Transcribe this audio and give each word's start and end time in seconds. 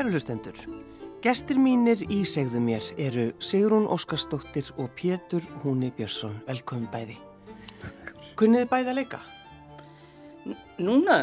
Kæru 0.00 0.14
hlustendur, 0.16 0.56
gestir 1.20 1.58
mínir 1.60 2.00
í 2.08 2.22
segðu 2.24 2.56
mér 2.64 2.86
eru 3.04 3.24
Sigrún 3.44 3.84
Óskarsdóttir 3.92 4.70
og 4.80 4.94
Pétur 4.96 5.44
Húni 5.60 5.90
Björnsson. 5.92 6.38
Velkomin 6.46 6.86
bæði. 6.88 7.18
Kunniði 8.40 8.68
bæði 8.70 8.88
að 8.94 8.96
leika? 8.96 9.20
Núna? 10.80 11.18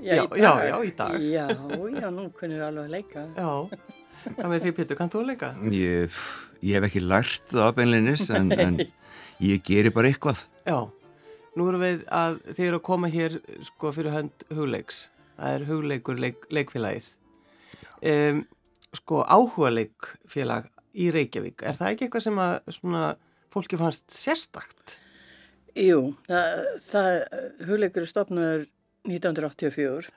Já, 0.00 0.24
já, 0.32 0.48
já, 0.70 0.78
í 0.80 0.94
dag. 0.96 1.18
Já, 1.20 1.44
já, 1.52 2.08
nú 2.08 2.24
kunnum 2.40 2.56
við 2.56 2.64
alveg 2.70 2.88
að 2.88 2.96
leika. 2.96 3.26
Já, 3.36 3.84
það 4.30 4.50
með 4.54 4.64
því 4.64 4.74
Pétur, 4.80 5.00
kannst 5.02 5.18
þú 5.18 5.24
að 5.26 5.30
leika? 5.34 5.52
Ég, 5.76 6.24
ég 6.70 6.80
hef 6.80 6.88
ekki 6.88 7.04
lært 7.04 7.52
það 7.52 7.70
beinleinis 7.82 8.26
en, 8.32 8.50
en 8.64 8.82
ég 9.44 9.60
gerir 9.68 9.92
bara 9.92 10.08
eitthvað. 10.08 10.46
Já, 10.64 10.78
nú 11.52 11.68
erum 11.68 11.84
við 11.84 12.08
að 12.08 12.40
þið 12.48 12.66
eru 12.72 12.80
að 12.80 12.88
koma 12.94 13.12
hér 13.12 13.40
sko 13.68 13.92
fyrir 13.92 14.16
hönd 14.16 14.48
hugleiks. 14.48 15.10
Það 15.36 15.58
er 15.58 15.72
hugleikur 15.74 16.28
leik, 16.30 16.48
leikfélagið 16.48 17.16
um, 18.02 18.42
sko 18.96 19.22
áhuga 19.24 19.70
leikfélag 19.74 20.70
í 20.98 21.10
Reykjavík, 21.14 21.62
er 21.62 21.78
það 21.78 21.92
ekki 21.92 22.06
eitthvað 22.06 22.26
sem 22.26 22.40
að 22.42 22.54
svona 22.74 23.04
fólki 23.54 23.78
fannst 23.78 24.10
sérstakt? 24.14 24.98
Jú, 25.78 26.14
það, 26.26 26.64
það 26.88 27.10
hugleikur 27.68 28.08
stopnaður 28.10 28.66
1984 29.06 30.10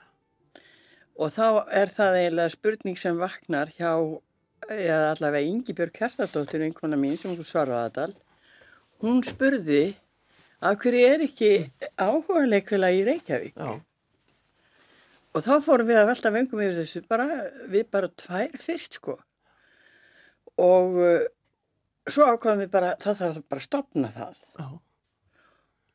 og 1.14 1.30
þá 1.30 1.48
er 1.70 1.92
það 1.94 2.20
eiginlega 2.20 2.54
spurning 2.56 2.98
sem 3.00 3.20
vaknar 3.20 3.70
hjá 3.78 3.92
eða 4.72 5.11
allavega 5.14 5.50
Ingi-Björg 5.52 5.94
Kertardóttir 5.94 6.64
einhverna 6.66 6.98
mín 7.00 7.17
sem 7.20 7.34
hún 7.34 7.45
svarfaði 7.45 7.84
að 7.86 7.98
dal 8.00 8.14
hún 9.04 9.22
spurði 9.28 9.84
af 10.64 10.80
hverju 10.81 11.08
er 11.11 11.26
ekki 11.28 11.52
áhuga 12.00 12.45
leikfélag 12.48 12.98
í 12.98 13.04
Reykjavík? 13.09 13.58
Já. 13.59 13.81
Og 15.34 15.42
þá 15.42 15.53
fórum 15.66 15.89
við 15.89 15.98
að 15.98 16.09
velta 16.12 16.31
vengum 16.34 16.62
yfir 16.62 16.80
þessu, 16.84 17.02
bara, 17.09 17.28
við 17.72 17.88
bara 17.94 18.09
tvær 18.22 18.58
fyrst 18.62 19.00
sko. 19.00 19.17
Og 20.62 20.98
uh, 21.02 21.23
svo 22.06 22.28
ákvaðum 22.30 22.66
við 22.66 22.73
bara, 22.76 22.94
það 23.02 23.22
þarf 23.22 23.45
bara 23.50 23.64
að 23.64 23.66
stopna 23.66 24.11
það. 24.14 24.36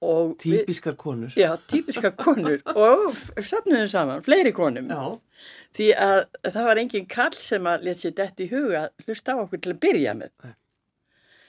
Og 0.08 0.34
Típiskar 0.38 0.94
konur. 0.98 1.32
Við, 1.34 1.42
já, 1.42 1.52
típiskar 1.70 2.12
konur 2.18 2.60
og 2.86 3.16
stopnum 3.42 3.86
saman, 3.90 4.22
fleiri 4.26 4.52
konum. 4.54 4.90
Já. 4.90 5.46
Því 5.74 5.88
að 6.02 6.20
það 6.44 6.68
var 6.70 6.82
engin 6.82 7.08
kall 7.10 7.34
sem 7.38 7.66
að 7.70 7.88
let 7.88 8.02
sér 8.02 8.14
dætt 8.18 8.42
í 8.42 8.50
huga 8.50 8.88
hlusta 9.06 9.34
á 9.38 9.42
okkur 9.42 9.62
til 9.62 9.74
að 9.74 9.82
byrja 9.86 10.14
með. 10.18 10.34
Nei. 10.46 10.54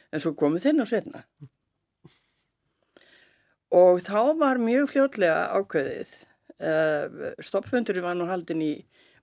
En 0.10 0.24
svo 0.24 0.34
komum 0.38 0.62
þeirn 0.62 0.82
og 0.86 0.90
setna. 0.90 1.26
Og 3.78 4.02
þá 4.02 4.34
var 4.38 4.58
mjög 4.62 4.90
fljótlega 4.96 5.46
ákveðið 5.54 6.16
Uh, 6.60 7.32
stoppfundurinn 7.40 8.04
var 8.04 8.18
nú 8.20 8.28
haldin 8.28 8.64
í 8.66 8.74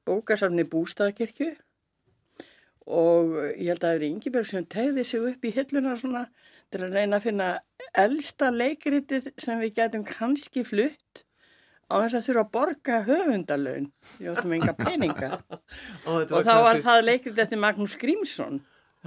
bókasafni 0.08 0.64
Bústaðakirkju 0.72 1.50
og 2.86 3.32
ég 3.58 3.72
held 3.72 3.82
að 3.82 3.88
það 3.88 3.96
er 3.96 4.04
Ingeberg 4.06 4.48
sem 4.48 4.66
tegði 4.70 5.04
sig 5.04 5.24
upp 5.32 5.44
í 5.44 5.52
hilluna 5.52 5.96
svona 5.98 6.22
til 6.72 6.84
að 6.86 6.94
reyna 6.96 7.18
að 7.18 7.26
finna 7.26 7.48
elsta 7.98 8.48
leikritið 8.54 9.30
sem 9.42 9.60
við 9.60 9.74
getum 9.80 10.06
kannski 10.06 10.62
flutt 10.66 11.26
á 11.90 11.94
þess 12.02 12.18
að 12.18 12.24
þurfa 12.28 12.44
að 12.46 12.54
borga 12.54 13.02
höfundalöun 13.10 13.90
við 14.16 14.30
áttum 14.32 14.56
enga 14.56 14.74
peninga 14.78 15.30
og, 16.06 16.24
og 16.24 16.40
þá 16.46 16.54
var 16.62 16.80
það 16.86 17.04
leikritið 17.10 17.44
eftir 17.44 17.62
Magnús 17.62 17.98
Grímsson 18.00 18.62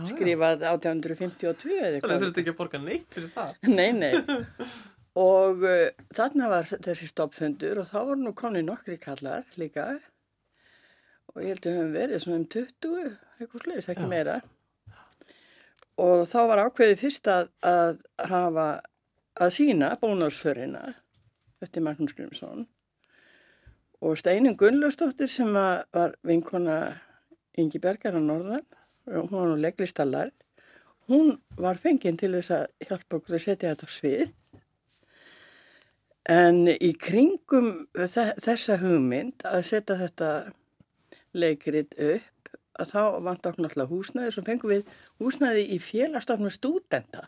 skrifað 0.07 0.63
1852 0.69 1.75
eða 1.75 1.89
eitthvað. 1.97 2.13
Það 2.13 2.23
þurfti 2.23 2.43
ekki 2.43 2.53
að 2.53 2.59
borga 2.61 2.79
neitt 2.83 3.17
fyrir 3.17 3.31
það. 3.33 3.57
Nei, 3.67 3.91
nei. 3.97 4.13
Og 5.17 5.63
uh, 5.65 5.89
þarna 6.13 6.51
var 6.51 6.69
þessi 6.69 7.09
stoppfundur 7.09 7.81
og 7.81 7.89
þá 7.89 7.97
voru 8.03 8.21
nú 8.21 8.33
komni 8.37 8.61
nokkri 8.65 8.99
kallar 9.01 9.47
líka 9.57 9.95
og 11.33 11.43
ég 11.43 11.53
held 11.53 11.65
að 11.65 11.71
við 11.71 11.77
höfum 11.79 11.93
verið 11.93 12.23
svona 12.23 12.39
um 12.39 12.47
20, 12.53 13.11
eitthvað 13.39 13.63
sluðis, 13.63 13.89
ekki 13.91 14.05
Já. 14.05 14.11
meira. 14.11 14.37
Og 15.99 16.23
þá 16.29 16.39
var 16.49 16.61
ákveðið 16.65 17.01
fyrst 17.03 17.29
að, 17.29 17.51
að 17.65 18.01
hafa 18.31 18.67
að 19.39 19.53
sína 19.55 19.91
bónásförina, 20.01 20.83
þetta 21.61 21.79
er 21.79 21.85
Magnús 21.85 22.15
Grímsson 22.17 22.67
og 23.99 24.17
Steinin 24.19 24.57
Gunnlaustóttir 24.59 25.27
sem 25.31 25.51
var 25.53 26.15
vinkona 26.23 26.79
Ingi 27.59 27.81
Bergar 27.83 28.15
á 28.15 28.21
Norðan, 28.23 28.63
hún 29.09 29.31
var 29.33 29.49
nú 29.49 29.57
leglistallar, 29.59 30.31
hún 31.11 31.35
var 31.59 31.79
fenginn 31.81 32.19
til 32.19 32.31
þess 32.37 32.53
að 32.55 32.65
hjálpa 32.87 33.19
okkur 33.19 33.35
að 33.35 33.43
setja 33.43 33.73
þetta 33.73 33.89
á 33.89 33.95
svið 33.95 34.33
En 36.27 36.67
í 36.67 36.91
kringum 36.99 37.87
þessa 37.95 38.77
hugmynd 38.81 39.45
að 39.47 39.63
setja 39.69 39.95
þetta 40.01 40.31
leikrit 41.37 41.95
upp, 41.95 42.51
að 42.79 42.91
þá 42.91 43.01
vant 43.25 43.47
okkur 43.47 43.63
náttúrulega 43.63 43.91
húsnæði, 43.93 44.33
svo 44.33 44.43
fengum 44.47 44.73
við 44.73 44.91
húsnæði 45.21 45.63
í 45.75 45.79
félagstofnum 45.83 46.53
stúdenda. 46.53 47.27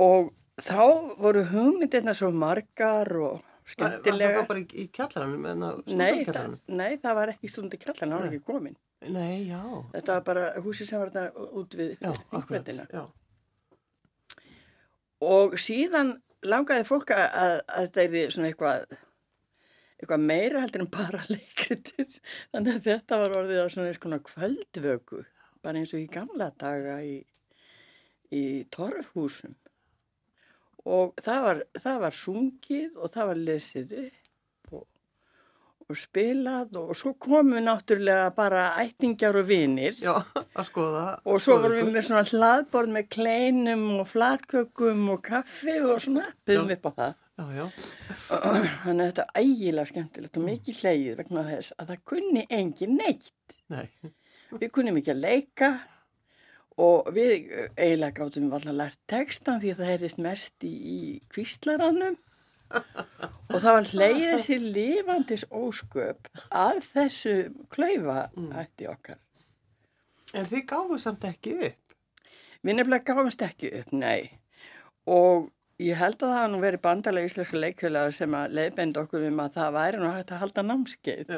Og 0.00 0.32
þá 0.60 0.84
voru 1.20 1.44
hugmyndirna 1.50 2.14
svo 2.16 2.30
margar 2.34 3.10
og 3.16 3.42
skemmtilega. 3.68 4.28
Var 4.28 4.38
það 4.38 4.48
bara 4.52 4.62
í 4.62 4.86
kjallaranum 4.92 5.48
en 5.50 5.66
að 5.68 5.82
stúdendkjallaranum? 5.86 6.62
Nei, 6.68 6.78
nei, 6.78 7.00
það 7.02 7.18
var 7.20 7.34
ekki 7.34 7.52
stúdendkjallaranum, 7.52 8.16
það 8.16 8.26
var 8.26 8.32
ekki 8.32 8.46
komin. 8.52 8.76
Nei, 9.02 9.48
já. 9.50 9.62
Þetta 9.96 10.16
var 10.16 10.26
bara 10.28 10.44
húsi 10.62 10.86
sem 10.86 11.00
var 11.02 11.10
þetta 11.10 11.46
út 11.58 11.78
við 11.78 11.96
yngveldina. 12.06 13.06
Og 15.22 15.56
síðan 15.60 16.16
langaði 16.46 16.86
fólk 16.88 17.12
að, 17.14 17.24
að, 17.42 17.56
að 17.66 17.88
þetta 17.88 18.20
er 18.20 18.34
svona 18.34 18.50
eitthvað, 18.50 18.96
eitthvað 19.98 20.24
meira 20.30 20.62
heldur 20.64 20.84
en 20.84 20.92
bara 20.92 21.24
leikritið. 21.34 22.16
Þannig 22.54 22.78
að 22.78 22.86
þetta 22.88 23.20
var 23.24 23.36
orðið 23.40 23.62
á 23.62 23.66
svona 23.74 23.92
eitthvað 23.92 24.24
kvöldvöku, 24.30 25.24
bara 25.62 25.82
eins 25.82 25.94
og 25.94 26.02
í 26.02 26.08
gamla 26.12 26.50
daga 26.62 27.00
í, 27.06 27.18
í 28.32 28.44
torfhúsum. 28.74 29.56
Og 30.82 31.12
það 31.22 31.44
var, 31.46 31.62
það 31.78 32.00
var 32.02 32.18
sungið 32.18 32.96
og 32.98 33.12
það 33.14 33.28
var 33.30 33.42
lesið 33.50 33.92
upp 34.02 34.21
og 35.90 35.98
spilað 35.98 36.76
og 36.80 36.92
svo 36.98 37.14
komum 37.20 37.56
við 37.56 37.66
náttúrulega 37.66 38.30
bara 38.36 38.62
ættingjar 38.82 39.38
og 39.40 39.48
vinir. 39.48 39.96
Já, 40.00 40.14
að 40.54 40.68
skoða. 40.68 41.04
Og 41.26 41.42
svo 41.42 41.58
vorum 41.62 41.88
við 41.88 41.96
með 41.96 42.06
svona 42.08 42.24
hlaðborð 42.30 42.94
með 42.96 43.10
kleinum 43.16 43.84
og 43.98 44.08
flatkökum 44.12 45.04
og 45.14 45.22
kaffi 45.26 45.78
og 45.82 46.02
svona, 46.04 46.26
byrjum 46.46 46.74
upp 46.76 46.88
á 46.88 46.92
það. 47.00 47.14
Já, 47.32 47.44
já. 47.56 47.64
Þannig 48.28 49.02
að 49.02 49.06
þetta 49.06 49.24
er 49.24 49.46
ægilega 49.46 49.88
skemmtilegt 49.88 50.36
og 50.36 50.44
mikið 50.46 50.82
hleyið 50.82 51.22
vegna 51.22 51.46
þess 51.48 51.76
að 51.78 51.92
það 51.92 52.02
kunni 52.12 52.42
engin 52.52 52.98
neitt. 52.98 53.56
Nei. 53.72 53.86
Við 54.52 54.68
kunnum 54.74 55.00
ekki 55.00 55.14
að 55.14 55.24
leika 55.24 55.70
og 56.82 57.08
við 57.12 57.32
eiginlega 57.76 58.14
gáttum 58.16 58.48
við 58.48 58.58
alltaf 58.58 58.76
lært 58.76 59.00
textan 59.10 59.60
því 59.62 59.72
að 59.72 59.80
það 59.80 59.90
heyrðist 59.92 60.20
mest 60.26 60.66
í, 60.68 60.72
í 60.72 61.00
kvíslaranum 61.32 62.18
og 63.52 63.56
það 63.60 63.74
var 63.76 63.88
hleyið 63.92 64.28
þessi 64.32 64.58
lifandis 64.62 65.44
ósköp 65.52 66.30
að 66.48 66.80
þessu 66.92 67.34
klaufa 67.74 68.18
ætti 68.62 68.88
okkar. 68.90 69.18
En 70.32 70.46
þið 70.48 70.62
gáðu 70.70 70.98
samt 71.02 71.26
ekki 71.28 71.56
upp? 71.68 71.96
Við 72.62 72.78
nefnilega 72.78 73.12
gáðumst 73.12 73.42
ekki 73.44 73.72
upp, 73.82 73.90
nei. 73.92 74.30
Og 75.10 75.50
ég 75.82 75.98
held 75.98 76.22
að 76.22 76.32
það 76.36 76.50
nú 76.52 76.60
verið 76.62 76.82
bandalega 76.84 77.28
íslenska 77.28 77.58
leikfélag 77.58 78.12
sem 78.16 78.36
að 78.38 78.54
leiðbend 78.56 79.00
okkur 79.02 79.26
um 79.28 79.40
að 79.42 79.56
það 79.58 79.72
væri 79.76 80.00
nú 80.00 80.12
hægt 80.14 80.32
að 80.32 80.42
halda 80.44 80.64
námskeið. 80.68 81.32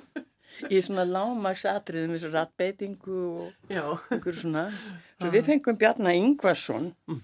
Í 0.72 0.78
svona 0.86 1.04
lágmagsatriðum 1.10 2.14
eins 2.14 2.24
og 2.28 2.34
ratbeitingu 2.34 3.20
og 3.44 3.70
einhverju 3.74 4.40
svona. 4.40 4.66
Svo 5.20 5.30
við 5.34 5.48
fengum 5.50 5.78
Bjarnar 5.78 6.14
Ingvarsson 6.18 6.92
Mm. 7.10 7.20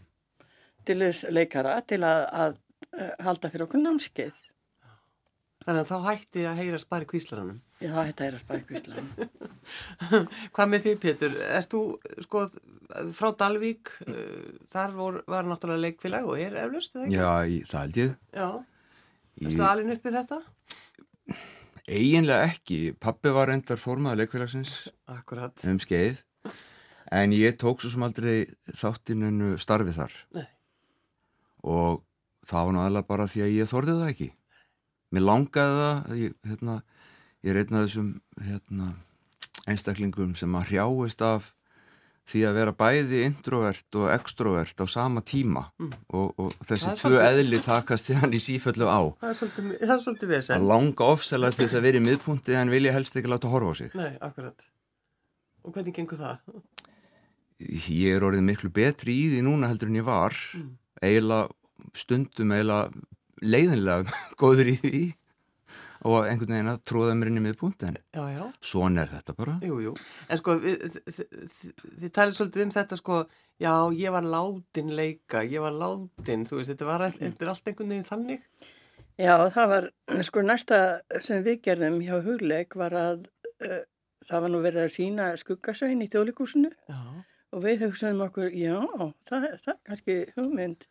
til 0.84 0.98
þess 1.02 1.26
leikara 1.30 1.76
til 1.86 2.00
að, 2.04 2.22
að 2.44 2.58
halda 3.24 3.50
fyrir 3.52 3.66
okkur 3.66 3.82
námskeið. 3.82 4.38
Þannig 5.60 5.82
að 5.82 5.90
þá 5.90 6.06
hætti 6.06 6.44
að 6.48 6.60
heyrast 6.62 6.88
bara 6.88 7.04
í 7.04 7.08
kvíslaranum. 7.10 7.58
Já, 7.80 7.92
þetta 7.92 8.26
er 8.26 8.36
að 8.36 8.42
spæða 8.42 8.62
kvíslan. 8.68 9.10
Hvað 10.56 10.70
með 10.72 10.86
því, 10.86 10.94
Pétur? 11.02 11.36
Erst 11.44 11.74
þú, 11.74 11.80
sko, 12.24 12.44
frá 13.16 13.28
Dalvík, 13.40 13.92
uh, 14.06 14.56
þar 14.72 14.96
vor, 14.96 15.20
var 15.28 15.48
náttúrulega 15.48 15.84
leikfélag 15.84 16.28
og 16.28 16.40
er 16.40 16.56
eflust, 16.64 16.96
eða 16.96 17.06
ekki? 17.06 17.18
Já, 17.20 17.30
í, 17.44 17.60
það 17.68 17.84
held 17.84 18.00
ég. 18.00 18.14
Já. 18.40 18.48
Erstu 19.40 19.66
alin 19.68 19.94
uppið 19.96 20.18
þetta? 20.20 20.40
eiginlega 21.90 22.50
ekki. 22.50 22.80
Pappi 23.00 23.32
var 23.34 23.52
endar 23.52 23.80
formaður 23.80 24.22
leikfélagsins 24.22 24.74
Akkurat. 25.10 25.56
um 25.68 25.80
skeið. 25.82 26.22
En 27.10 27.34
ég 27.34 27.56
tók 27.58 27.82
svo 27.82 27.90
sem 27.90 28.04
aldrei 28.06 28.46
þáttinunu 28.70 29.56
starfið 29.60 29.98
þar. 29.98 30.16
Nei. 30.36 30.46
Og 31.66 32.04
það 32.46 32.64
var 32.66 32.72
nú 32.76 32.80
aðlega 32.84 33.06
bara 33.06 33.26
því 33.30 33.40
að 33.46 33.54
ég 33.58 33.68
þorði 33.70 33.94
það 34.00 34.10
ekki. 34.14 34.30
Mér 35.12 35.24
langaði 35.26 35.78
það, 35.80 36.18
ég, 36.24 36.34
hérna, 36.46 36.74
ég 37.44 37.50
er 37.50 37.56
einn 37.64 37.76
af 37.80 37.86
þessum 37.88 38.10
hérna, 38.46 38.90
einstaklingum 39.66 40.36
sem 40.38 40.54
að 40.54 40.68
hrjáist 40.70 41.22
af 41.26 41.54
því 42.30 42.42
að 42.46 42.54
vera 42.60 42.72
bæði 42.78 43.20
introvert 43.26 43.96
og 43.98 44.06
extrovert 44.14 44.78
á 44.78 44.86
sama 44.86 45.20
tíma 45.26 45.64
Mm. 45.80 45.90
og, 46.14 46.34
og 46.38 46.52
þessi 46.62 46.92
tvö 46.94 47.10
svolítið- 47.10 47.40
eðli 47.40 47.58
takast 47.64 48.06
síðan 48.10 48.34
í 48.36 48.38
síföllu 48.38 48.86
á 48.86 49.00
Það 49.18 49.30
er 49.30 49.34
svolítið, 49.40 49.70
það 49.80 49.94
er 49.96 50.02
svolítið 50.04 50.28
að 50.28 50.34
vesen. 50.36 50.66
langa 50.68 51.16
til 51.50 51.50
þess 51.58 51.74
að 51.74 51.82
vera 51.82 51.98
í 51.98 52.04
miðpunti 52.06 52.54
en 52.54 52.70
vilja 52.70 52.92
helst 52.92 53.16
ekki 53.16 53.26
láta 53.32 53.48
horfa 53.50 53.72
á 53.72 53.74
sig 53.74 53.94
Nei, 53.94 54.12
akkurat. 54.20 54.60
Og 55.64 55.72
hvernig 55.74 55.94
gengur 55.94 56.18
það? 56.18 56.38
ég 57.60 58.14
er 58.16 58.22
orðið 58.24 58.46
miklu 58.46 58.70
betri 58.72 59.12
í 59.12 59.26
því 59.34 59.42
núna 59.44 59.68
heldur 59.68 59.88
en 59.90 59.96
ég 59.98 60.04
var 60.06 60.32
Mm. 60.54 60.78
eiginlega 61.02 61.50
stundum 61.96 62.52
eiginlega 62.54 62.90
leiðinlega 63.40 64.20
góður 64.40 64.72
í 64.72 64.76
því 64.80 65.02
og 66.08 66.24
einhvern 66.24 66.54
veginn 66.54 66.72
að 66.72 66.80
tróða 66.88 67.14
mér 67.18 67.28
inn 67.28 67.40
í 67.40 67.52
já. 67.52 68.44
svona 68.64 69.02
er 69.02 69.10
þetta 69.12 69.34
bara 69.36 69.56
Jú, 69.64 69.80
jú. 69.84 69.94
En 70.28 70.40
sko, 70.40 70.56
við, 70.62 70.84
þið, 70.94 71.28
þið, 71.54 71.72
þið 72.00 72.12
talið 72.16 72.36
svolítið 72.38 72.64
um 72.64 72.72
þetta 72.76 72.98
sko, 73.00 73.18
já, 73.60 73.74
ég 73.98 74.14
var 74.14 74.24
látin 74.24 74.94
leika, 74.96 75.42
ég 75.44 75.60
var 75.60 75.76
látin, 75.76 76.46
þú 76.48 76.60
veist, 76.60 76.72
þetta 76.72 76.88
var 76.88 77.06
þetta 77.10 77.44
er 77.44 77.52
allt 77.52 77.68
einhvern 77.68 77.92
veginn 77.92 78.08
þannig. 78.08 78.46
Já, 79.20 79.34
það 79.52 79.72
var, 79.74 79.88
sko, 80.24 80.44
næsta 80.48 80.78
sem 81.20 81.44
við 81.44 81.60
gerðum 81.66 82.00
hjá 82.00 82.16
hugleik 82.24 82.76
var 82.80 82.96
að 82.96 83.26
uh, 83.60 83.82
það 84.24 84.46
var 84.46 84.54
nú 84.54 84.62
verið 84.64 84.86
að 84.86 84.94
sína 84.94 85.26
skuggasvein 85.40 86.00
í 86.00 86.08
þjóðlikúsinu 86.08 86.70
Já. 86.88 87.00
og 87.52 87.66
við 87.66 87.84
hugsaðum 87.84 88.24
okkur, 88.30 88.48
já, 88.56 88.78
það, 89.28 89.46
það 89.60 89.74
er 89.74 89.82
kannski 89.90 90.18
hugmynd. 90.38 90.88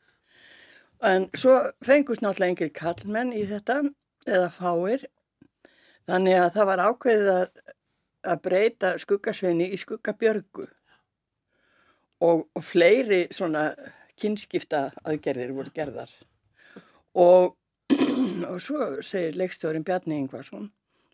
En 1.06 1.30
svo 1.38 1.56
fengust 1.86 2.24
náttúrulega 2.24 2.52
engir 2.52 2.72
kallmenn 2.76 3.32
í 3.32 3.46
þetta, 3.48 3.82
eða 4.28 4.50
fáir, 4.52 5.06
þannig 6.10 6.40
að 6.42 6.50
það 6.58 6.70
var 6.72 6.84
ákveðið 6.90 7.30
að, 7.36 7.62
að 8.34 8.42
breyta 8.48 8.92
skuggasveini 9.00 9.70
í 9.72 9.80
skuggabjörgu 9.80 10.66
og, 12.26 12.44
og 12.52 12.66
fleiri 12.66 13.22
svona 13.32 13.70
kynskipta 14.20 14.90
aðgerðir 15.08 15.56
voru 15.56 15.72
gerðar. 15.76 16.12
Og, 17.16 17.56
og 18.52 18.60
svo 18.64 18.90
segir 19.06 19.40
leikstjórin 19.40 19.88
Bjarni 19.88 20.20
Ingvarsson 20.20 20.68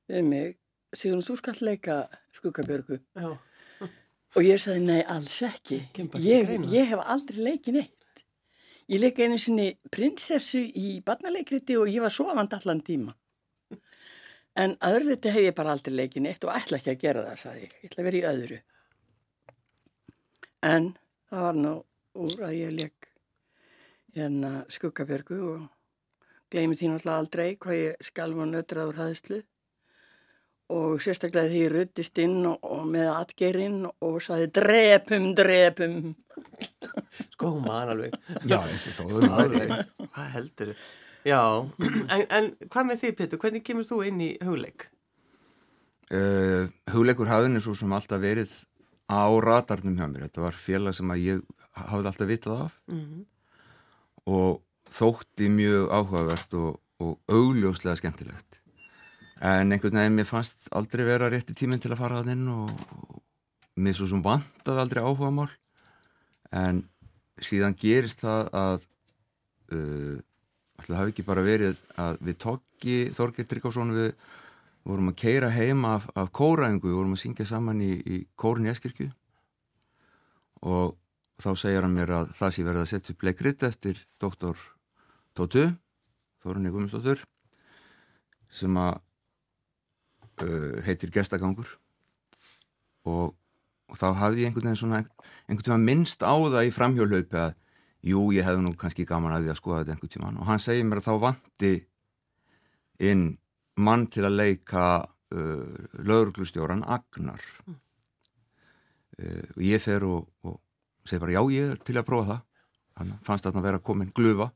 við 0.09 0.25
mig, 0.29 0.55
Sigrun, 0.95 1.23
þú 1.25 1.35
skall 1.41 1.57
leika 1.65 2.05
skuggabjörgu. 2.37 3.01
Já. 3.19 3.35
Og 4.35 4.43
ég 4.43 4.59
sagði, 4.59 4.81
nei, 4.87 5.01
alls 5.11 5.35
ekki. 5.43 5.81
Ég, 6.23 6.51
ég 6.71 6.89
hef 6.91 7.01
aldrei 7.03 7.41
leikið 7.51 7.79
neitt. 7.79 8.04
Ég 8.85 9.01
leik 9.01 9.17
einu 9.17 9.37
sinni 9.41 9.71
prinsessu 9.89 10.59
í 10.61 10.99
barnaleikriti 11.05 11.77
og 11.81 11.89
ég 11.89 12.03
var 12.05 12.13
sofand 12.13 12.53
allan 12.53 12.83
tíma. 12.85 13.15
En 14.55 14.75
öðruleiti 14.87 15.31
hef 15.33 15.47
ég 15.47 15.55
bara 15.57 15.73
aldrei 15.73 15.95
leikið 15.95 16.23
neitt 16.23 16.45
og 16.45 16.53
ætla 16.53 16.77
ekki 16.77 16.93
að 16.93 17.01
gera 17.01 17.23
það, 17.25 17.39
sagði 17.41 17.63
ég. 17.63 17.73
Ég 17.81 17.89
ætla 17.89 18.03
að 18.03 18.07
vera 18.09 18.19
í 18.19 18.27
öðru. 18.31 18.59
En 20.69 20.91
það 21.31 21.47
var 21.47 21.57
nú 21.63 21.73
úr 22.25 22.45
að 22.47 22.53
ég 22.59 22.75
leik 22.75 23.09
hérna 24.15 24.51
skuggabjörgu 24.71 25.39
og 25.49 25.65
gleymi 26.53 26.77
því 26.77 26.91
náttúrulega 26.93 27.23
aldrei 27.23 27.49
hvað 27.57 27.81
ég 27.81 28.07
skalf 28.11 28.39
og 28.39 28.51
nötraður 28.53 29.01
hæðslu 29.01 29.41
og 30.73 31.01
sérstaklega 31.03 31.51
því 31.51 31.63
ruttist 31.73 32.21
inn 32.23 32.39
og, 32.49 32.59
og 32.63 32.85
með 32.89 33.09
atgerinn 33.13 33.81
og 33.85 34.17
saði 34.23 34.49
drepum, 34.55 35.31
drepum. 35.37 35.97
Sko, 37.33 37.51
hún 37.57 37.65
man 37.67 37.93
alveg. 37.93 38.15
já, 38.43 38.57
þessi 38.71 38.95
þóður 38.97 39.27
Alveg. 39.35 39.75
Hvað 40.15 40.31
heldur 40.35 40.73
þau? 40.73 40.85
Já, 41.25 41.41
en, 42.13 42.23
en 42.29 42.47
hvað 42.69 42.83
með 42.85 42.99
því, 43.01 43.09
Pétur? 43.17 43.39
Hvernig 43.41 43.63
kemur 43.65 43.85
þú 43.87 44.03
inn 44.05 44.19
í 44.21 44.27
hugleik? 44.45 44.91
Uh, 46.13 46.69
hugleikur 46.93 47.31
hafðin 47.31 47.57
er 47.57 47.63
svo 47.65 47.73
sem 47.73 47.95
alltaf 47.97 48.21
verið 48.21 48.51
á 49.09 49.25
radarnum 49.41 49.95
hjá 49.97 50.05
mér. 50.05 50.27
Þetta 50.27 50.43
var 50.43 50.59
félag 50.67 50.93
sem 50.93 51.09
að 51.09 51.23
ég 51.23 51.41
hafði 51.81 52.11
alltaf 52.11 52.29
vitað 52.29 52.67
af 52.67 52.77
Mm 52.85 53.23
og 54.25 54.61
þótti 54.89 55.49
mjög 55.53 55.89
áhugavert 55.93 56.55
og, 56.57 56.77
og 57.01 57.17
augljóslega 57.29 57.97
skemmtilegt. 57.99 58.61
En 59.43 59.71
einhvern 59.71 59.99
veginn 59.99 60.15
mér 60.15 60.27
fannst 60.29 60.69
aldrei 60.71 61.03
vera 61.07 61.29
rétti 61.31 61.55
tíminn 61.57 61.81
til 61.83 61.91
að 61.91 61.99
fara 61.99 62.21
að 62.21 62.31
inn 62.35 62.47
og, 62.51 62.69
og 62.95 63.21
mér 63.75 63.97
svo 63.97 64.07
sem 64.07 64.23
vantaði 64.23 64.83
aldrei 64.83 65.03
áhugamál. 65.03 65.49
En 66.55 66.85
síðan 67.43 67.75
gerist 67.75 68.23
það 68.23 68.49
að 68.55 68.85
uh, 69.75 70.15
alltaf 70.79 70.97
hafi 71.01 71.13
ekki 71.13 71.27
bara 71.27 71.43
verið 71.43 71.79
að 71.99 72.19
við 72.23 72.39
tokki 72.45 72.97
Þorgeir 73.15 73.47
Tryggvason 73.49 73.95
við 73.95 74.11
vorum 74.85 75.11
að 75.11 75.19
keira 75.19 75.49
heima 75.51 75.95
af, 75.97 76.07
af 76.15 76.31
kóraðingu, 76.35 76.89
við 76.89 76.99
vorum 76.99 77.15
að 77.15 77.23
syngja 77.23 77.47
saman 77.49 77.81
í, 77.81 77.93
í 78.05 78.19
kórin 78.37 78.67
í 78.67 78.71
Eskirkju 78.71 79.09
og 80.65 80.95
þá 81.41 81.49
segir 81.59 81.83
hann 81.83 81.95
mér 81.95 82.13
að 82.19 82.35
það 82.37 82.53
sé 82.53 82.65
verið 82.65 82.83
að 82.83 82.91
setja 82.91 83.15
upp 83.15 83.25
leikrit 83.25 83.65
eftir 83.67 84.03
doktor 84.21 84.59
Tótu, 85.35 85.65
Þorunni 86.43 86.71
Guðmundsdóttur 86.71 87.25
sem 88.55 88.77
að 88.79 89.01
uh, 90.43 90.81
heitir 90.85 91.13
Gestagangur. 91.13 91.69
Og, 93.05 93.35
og 93.91 93.99
þá 93.99 94.07
hafði 94.19 94.43
ég 94.43 94.49
einhvern 94.49 94.71
veginn 94.71 94.81
svona 94.81 95.03
einhvern 95.45 95.65
tíma 95.67 95.79
minnst 95.81 96.25
á 96.25 96.33
það 96.33 96.67
í 96.67 96.73
framhjólaupi 96.73 97.41
að 97.41 97.55
jú, 98.05 98.21
ég 98.33 98.45
hefði 98.45 98.65
nú 98.65 98.73
kannski 98.79 99.05
gaman 99.07 99.35
að 99.35 99.45
því 99.45 99.53
að 99.53 99.59
skoða 99.59 99.81
þetta 99.81 99.95
einhvern 99.95 100.13
tíman 100.15 100.39
og 100.41 100.49
hann 100.49 100.61
segir 100.61 100.87
mér 100.87 101.01
að 101.01 101.07
þá 101.07 101.13
vanti 101.25 101.73
inn 103.05 103.25
mann 103.85 104.05
til 104.11 104.25
að 104.25 104.37
leika 104.39 104.85
uh, 105.03 105.87
lauruglustjóran 106.01 106.85
Agnar. 106.87 107.41
Uh, 109.15 109.45
og 109.55 109.63
ég 109.63 109.83
fer 109.83 110.05
og, 110.07 110.29
og 110.47 110.59
segi 111.05 111.21
bara 111.21 111.37
já 111.37 111.43
ég 111.53 111.73
er 111.75 111.81
til 111.85 111.97
að 111.99 112.07
prófa 112.09 112.29
það. 112.33 112.45
Hann 112.95 113.17
fannst 113.25 113.49
að 113.49 113.59
vera 113.59 113.83
komin 113.83 114.13
glufa 114.15 114.49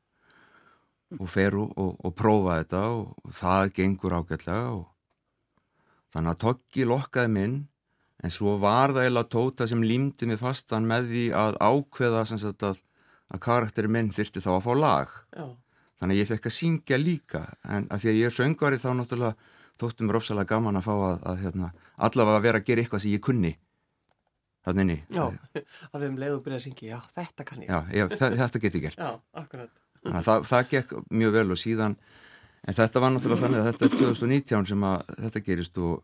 og 1.18 1.28
fer 1.30 1.58
og, 1.58 1.74
og, 1.76 2.14
prófa 2.16 2.60
þetta 2.62 2.84
og, 2.94 3.12
og 3.26 3.36
það 3.36 3.74
gengur 3.80 4.16
ágætlega 4.20 4.70
og 4.78 4.86
þannig 6.14 6.34
að 6.34 6.42
Toggi 6.44 6.88
lokkaði 6.90 7.32
minn 7.36 7.58
en 8.24 8.34
svo 8.34 8.58
var 8.60 8.94
það 8.96 9.10
eða 9.10 9.26
Tóta 9.32 9.68
sem 9.70 9.84
límdi 9.86 10.28
mig 10.30 10.40
fastan 10.42 10.88
með 10.90 11.12
því 11.14 11.26
að 11.40 11.60
ákveða 11.64 12.26
sem 12.28 12.42
sagt 12.42 12.66
að, 12.68 12.82
að 13.32 13.44
karakteri 13.46 13.92
minn 13.92 14.12
þyrfti 14.16 14.44
þá 14.44 14.52
að 14.58 14.66
fá 14.68 14.74
lag 14.80 15.16
Já. 15.32 15.46
þannig 16.02 16.18
að 16.18 16.22
ég 16.22 16.30
fekk 16.34 16.50
að 16.50 16.58
syngja 16.58 17.00
líka 17.00 17.46
en 17.64 17.88
að 17.88 18.04
því 18.04 18.12
að 18.12 18.20
ég 18.20 18.30
er 18.32 18.38
söngvari 18.40 18.82
þá 18.82 18.92
náttúrulega 18.98 19.56
þóttum 19.80 20.10
mér 20.10 20.20
ofsalega 20.20 20.52
gaman 20.52 20.80
að 20.80 20.88
fá 20.90 20.94
að, 20.98 21.18
að 21.32 21.44
hérna, 21.46 21.72
allavega 22.10 22.44
vera 22.44 22.60
að 22.60 22.68
gera 22.68 22.84
eitthvað 22.84 23.04
sem 23.06 23.14
ég 23.16 23.24
kunni 23.24 23.54
þannig 24.68 24.84
inni 24.86 24.98
Já, 25.16 25.26
að 25.94 26.02
við 26.02 26.10
um 26.10 26.18
leiðu 26.20 26.42
byrja 26.44 26.60
að 26.60 26.66
syngja, 26.66 26.90
já, 26.92 27.00
þetta 27.16 27.46
kann 27.48 27.64
ég. 27.64 27.70
Já, 27.72 27.80
ég, 27.96 28.18
þetta 28.20 28.64
get 28.66 28.76
ég 28.76 28.88
gert 28.90 29.00
Já, 29.00 29.12
akkurat. 29.40 29.72
Þannig 30.00 30.20
að 30.20 30.28
það, 30.28 30.50
það 30.50 30.68
gekk 30.74 30.92
mjög 31.22 31.36
vel 31.36 31.46
og 31.56 31.60
síðan 31.60 31.96
en 32.68 32.78
þetta 32.78 33.04
var 33.04 33.14
náttúrulega 33.16 33.44
þannig 33.46 33.62
að 33.62 33.70
þetta 33.70 33.86
er 33.86 33.98
2019 33.98 34.70
sem 34.72 34.88
að 34.90 35.12
þetta 35.26 35.44
gerist 35.46 35.80
og, 35.84 36.02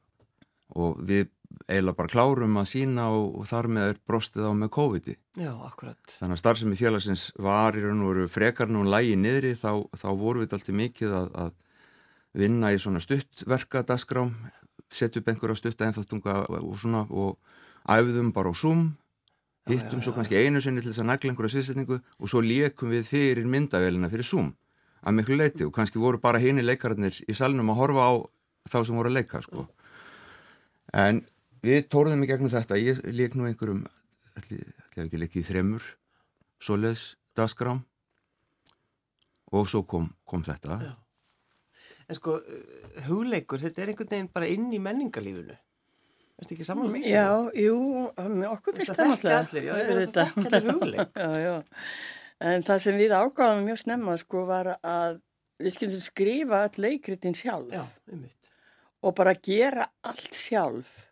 og 0.75 1.01
við 1.05 1.27
eiginlega 1.69 1.97
bara 1.97 2.11
klárum 2.11 2.57
að 2.59 2.69
sína 2.71 3.07
og, 3.13 3.27
og 3.41 3.47
þar 3.49 3.69
með 3.75 3.91
er 3.91 3.99
brostið 4.07 4.47
á 4.49 4.51
með 4.57 4.71
COVID-i 4.75 5.15
Já, 5.39 5.51
akkurat. 5.67 6.01
þannig 6.17 6.37
að 6.37 6.41
starfsemi 6.41 6.79
félagsins 6.79 7.27
var 7.41 7.77
í 7.77 7.83
raun 7.85 8.03
og 8.05 8.11
veru 8.11 8.27
frekar 8.31 8.71
nú 8.71 8.83
lægi 8.87 9.15
niðri 9.19 9.53
þá, 9.59 9.85
þá 9.95 10.09
voru 10.19 10.43
við 10.43 10.57
alltaf 10.57 10.75
mikið 10.81 11.15
að, 11.21 11.31
að 11.45 11.53
vinna 12.35 12.73
í 12.75 12.79
svona 12.81 13.01
stuttverka 13.03 13.85
dagskrám, 13.87 14.33
setja 14.91 15.21
upp 15.21 15.31
einhverja 15.31 15.61
stutta 15.61 15.87
ennþáttunga 15.87 16.41
og 16.59 16.75
svona 16.81 17.05
og 17.09 17.37
æfðum 17.87 18.33
bara 18.35 18.51
á 18.51 18.55
Zoom 18.55 18.87
Já, 19.65 19.73
hittum 19.73 20.01
já, 20.01 20.05
svo 20.05 20.11
já. 20.13 20.17
kannski 20.19 20.37
einu 20.37 20.61
sinni 20.61 20.83
til 20.83 20.91
þess 20.91 21.01
að 21.01 21.09
negla 21.09 21.31
einhverja 21.31 21.55
sviðsetningu 21.55 21.95
og 21.97 22.29
svo 22.29 22.41
lékum 22.45 22.91
við 22.93 23.07
fyrir 23.09 23.47
myndavélina 23.49 24.11
fyrir 24.11 24.27
Zoom 24.27 24.51
að 25.05 25.17
miklu 25.19 25.37
leiti 25.39 25.65
og 25.65 25.73
kannski 25.75 26.01
voru 26.01 26.19
bara 26.21 26.41
hini 26.41 26.65
leikararnir 26.65 27.21
í 27.29 27.37
salnum 27.37 27.71
að 27.73 27.79
horfa 27.81 28.09
á 28.09 28.13
þá 28.71 28.77
sem 28.81 28.97
voru 28.97 29.11
að 29.11 29.19
leika 29.19 29.41
sko. 29.45 29.67
en 30.93 31.21
við 31.65 31.87
tóruðum 31.89 32.23
í 32.25 32.29
gegnum 32.29 32.53
þetta 32.53 32.81
ég 32.81 33.01
leik 33.05 33.35
nú 33.35 33.47
einhverjum 33.49 33.85
ætli, 34.37 34.61
ætli 34.89 35.05
ekki 35.05 35.21
leikið 35.21 35.41
í 35.41 35.47
þremur 35.49 35.89
svoleiðs 36.61 37.15
dagskrám 37.37 37.83
og 39.55 39.69
svo 39.69 39.85
kom, 39.87 40.11
kom 40.25 40.43
þetta 40.43 40.81
Já. 40.81 40.93
En 42.05 42.17
sko, 42.19 42.37
uh, 42.37 42.97
hugleikur, 43.07 43.61
þetta 43.63 43.81
er 43.81 43.91
einhvern 43.91 44.11
veginn 44.11 44.33
bara 44.33 44.49
inn 44.53 44.67
í 44.73 44.79
menningarlífunu. 44.81 45.55
Þetta 46.35 46.53
ekki 46.53 46.67
saman 46.67 46.91
með 46.91 47.07
Já, 47.09 47.29
jú, 47.57 47.77
okkur 48.51 48.75
finnst 48.77 48.93
það 48.93 49.13
þekka 49.15 49.37
allir, 49.39 49.65
já, 49.65 49.73
ég 49.79 49.89
meina, 49.89 50.11
það 50.13 50.33
þekka 50.35 50.59
allir 50.59 50.75
hugleik. 50.75 51.17
já, 51.23 51.29
já. 51.41 51.55
En 52.43 52.65
það 52.67 52.81
sem 52.83 52.97
við 52.99 53.15
ágáðum 53.15 53.63
mjög 53.67 53.79
snemma 53.79 54.17
sko 54.19 54.43
var 54.49 54.73
að 54.81 55.21
við 55.61 55.75
skildum 55.77 56.03
skrifa 56.03 56.63
all 56.65 56.81
leikritin 56.83 57.37
sjálf 57.37 57.71
Já, 57.71 57.85
og 59.05 59.15
bara 59.15 59.35
gera 59.39 59.87
allt 60.03 60.35
sjálf. 60.35 61.05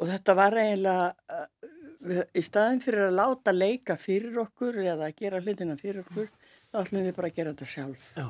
Og 0.00 0.08
þetta 0.08 0.36
var 0.36 0.56
eiginlega, 0.60 1.08
uh, 1.32 1.72
við, 2.04 2.22
í 2.36 2.44
staðin 2.44 2.82
fyrir 2.84 3.06
að 3.08 3.18
láta 3.20 3.54
leika 3.54 3.96
fyrir 4.00 4.36
okkur 4.44 4.80
eða 4.84 5.10
gera 5.16 5.40
hlutina 5.40 5.76
fyrir 5.80 6.02
okkur, 6.04 6.30
þá 6.70 6.80
ætlum 6.84 7.08
við 7.08 7.16
bara 7.16 7.30
að 7.30 7.36
gera 7.40 7.54
þetta 7.54 7.72
sjálf. 7.74 8.06
Já, 8.16 8.28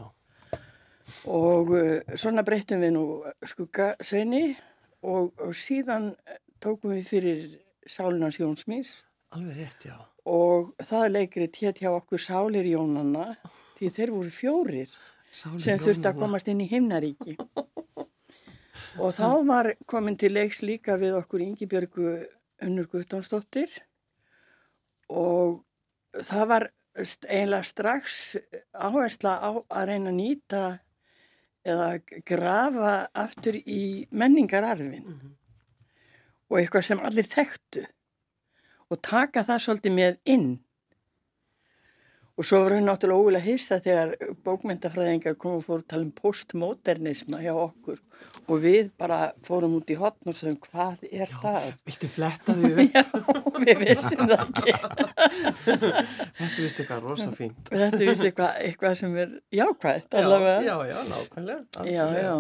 Og 1.26 1.72
uh, 1.74 2.14
svona 2.14 2.44
breyttum 2.46 2.84
við 2.84 2.92
nú 2.94 3.04
skuggasveini 3.50 4.44
og, 5.02 5.32
og 5.42 5.54
síðan 5.56 6.12
eh, 6.28 6.38
tókum 6.62 6.94
við 6.94 7.08
fyrir 7.08 7.40
Sálunars 7.90 8.38
Jónsmís 8.38 9.00
Alveg 9.30 9.56
rétt, 9.56 9.86
já. 9.86 9.96
og 10.26 10.72
það 10.82 11.12
leikrit 11.12 11.58
hétt 11.62 11.80
hjá 11.84 11.90
okkur 11.92 12.18
Sálir 12.18 12.66
Jónanna 12.66 13.36
því 13.78 13.90
þeir 13.94 14.12
voru 14.16 14.32
fjórir 14.34 14.94
Sálir 15.30 15.62
sem 15.62 15.78
þurfti 15.78 16.10
að 16.10 16.18
komast 16.18 16.50
inn 16.50 16.62
í 16.64 16.66
himnaríki. 16.70 17.36
Og 18.98 19.12
þá 19.14 19.28
var 19.46 19.68
komin 19.86 20.16
til 20.18 20.32
leiks 20.34 20.64
líka 20.66 20.96
við 20.98 21.14
okkur 21.20 21.44
Ingibjörgu 21.44 22.14
Unnur 22.64 22.88
Guttónsdóttir 22.90 23.70
og 25.10 25.60
það 26.18 26.46
var 26.50 26.66
eiginlega 26.98 27.66
strax 27.66 28.16
áhersla 28.74 29.36
á 29.38 29.50
að 29.52 29.86
reyna 29.92 30.10
að 30.10 30.18
nýta 30.18 30.62
eða 31.66 31.88
grafa 32.26 32.94
aftur 33.14 33.58
í 33.60 34.08
menningararfin 34.10 35.06
og 36.50 36.58
eitthvað 36.58 36.88
sem 36.88 37.02
allir 37.04 37.28
þekktu 37.30 37.86
og 38.90 39.02
taka 39.06 39.46
það 39.46 39.64
svolítið 39.66 39.96
með 40.00 40.18
inn 40.36 40.50
Og 42.40 42.46
svo 42.48 42.62
var 42.62 42.72
hún 42.72 42.86
náttúrulega 42.88 43.20
ógulega 43.20 43.44
hissa 43.44 43.76
þegar 43.84 44.14
bókmyndafræðingar 44.46 45.34
kom 45.36 45.58
og 45.58 45.64
fóru 45.66 45.82
að 45.82 45.88
tala 45.92 46.06
um 46.06 46.12
postmodernisma 46.16 47.40
hjá 47.42 47.50
okkur 47.52 47.98
og 48.48 48.62
við 48.62 48.88
bara 49.00 49.18
fórum 49.44 49.74
út 49.76 49.90
í 49.92 49.96
hotn 50.00 50.30
og 50.30 50.36
sagðum 50.38 50.56
hvað 50.64 51.04
er 51.10 51.34
það? 51.42 51.66
Viltu 51.84 52.08
fletta 52.14 52.54
því 52.56 52.70
upp? 52.84 52.94
Já, 52.96 53.02
við 53.66 53.82
vissum 53.82 54.22
það 54.30 54.44
ekki. 54.46 54.74
Þetta 56.40 56.48
vist 56.62 56.80
eitthvað 56.80 57.04
rosa 57.04 57.28
fínt. 57.36 57.60
Þetta 57.68 58.00
vist 58.06 58.24
eitthvað, 58.30 58.56
eitthvað 58.70 58.96
sem 59.02 59.18
er 59.20 59.36
jákvægt 59.60 60.16
allavega. 60.22 60.62
Já, 60.64 60.72
já, 60.72 60.94
já, 60.94 60.98
nákvæmlega. 61.10 61.84
Já, 61.92 62.04
já. 62.24 62.34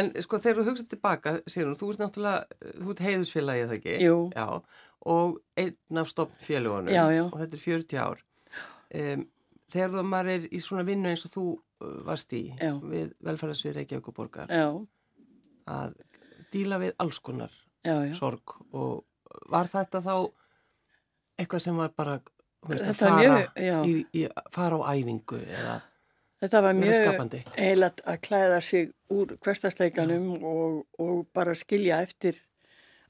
En 0.00 0.10
sko 0.24 0.40
þegar 0.40 0.60
þú 0.62 0.66
hugsað 0.70 0.88
tilbaka, 0.94 1.36
Sigrun, 1.44 1.76
þú 1.80 1.92
ert 1.92 2.04
náttúrulega, 2.06 2.72
þú 2.80 2.96
ert 2.96 3.04
heiðusfélagið 3.10 3.68
það 3.74 3.78
ekki? 3.82 3.98
Jú. 4.08 4.18
Já, 4.32 4.48
og 5.04 5.38
einn 5.60 6.00
af 6.00 6.08
stopnfélagunum. 6.10 6.92
Og 7.28 7.38
þetta 7.40 7.58
er 7.58 7.64
40 7.64 8.00
ár. 8.00 8.22
Um, 8.94 9.24
þegar 9.74 9.94
þú 9.94 10.04
maður 10.08 10.32
er 10.34 10.44
í 10.54 10.60
svona 10.62 10.84
vinnu 10.86 11.10
eins 11.10 11.24
og 11.26 11.32
þú 11.34 11.44
uh, 11.54 11.94
varst 12.06 12.34
í 12.36 12.44
Já. 12.60 12.74
við 12.78 13.14
velferðarsvið 13.26 13.78
Reykjavík 13.78 14.10
og 14.10 14.16
borgar 14.16 14.52
Já, 14.52 14.68
að 15.70 15.96
díla 16.54 16.78
við 16.82 16.94
alls 17.02 17.18
konar 17.24 17.54
já, 17.84 17.96
sorg 18.14 18.54
og 18.70 19.02
var 19.50 19.70
þetta 19.72 20.02
þá 20.04 20.14
eitthvað 21.40 21.64
sem 21.64 21.80
var 21.80 21.90
bara 21.96 22.20
veist, 22.68 22.86
að 22.86 23.00
fara, 23.00 23.18
mjög- 23.18 23.90
í, 23.90 23.96
í, 24.14 24.24
fara 24.54 24.78
á 24.78 24.94
æfingu 24.94 25.42
eða 25.42 25.80
Þetta 26.44 26.60
var 26.60 26.74
mjög 26.76 26.96
eiginlega 27.56 28.04
að 28.04 28.16
klæða 28.26 28.56
sig 28.60 28.90
úr 29.14 29.30
hverstasleikanum 29.40 30.42
og, 30.44 30.82
og 31.00 31.22
bara 31.32 31.54
skilja 31.56 32.02
eftir 32.04 32.36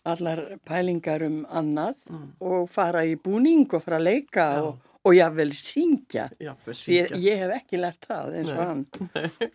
allar 0.04 0.42
pælingar 0.68 1.22
um 1.26 1.38
annað 1.48 1.94
og 2.40 2.68
fara 2.70 3.04
í 3.08 3.14
búning 3.16 3.64
og 3.72 3.82
fara 3.84 3.98
að 4.00 4.06
leika 4.10 4.44
Mm. 4.54 4.58
Já. 4.58 4.66
og, 4.68 4.90
og 5.04 5.12
jáfnvel 5.18 5.52
syngja. 5.52 6.26
já, 6.40 6.52
Ég, 6.88 7.10
ég 7.20 7.38
hef 7.42 7.50
ekki 7.58 7.80
lært 7.80 8.06
það 8.08 8.36
eins 8.38 8.50
og 8.50 8.56
Nei. 8.56 8.66
hann. 8.68 8.86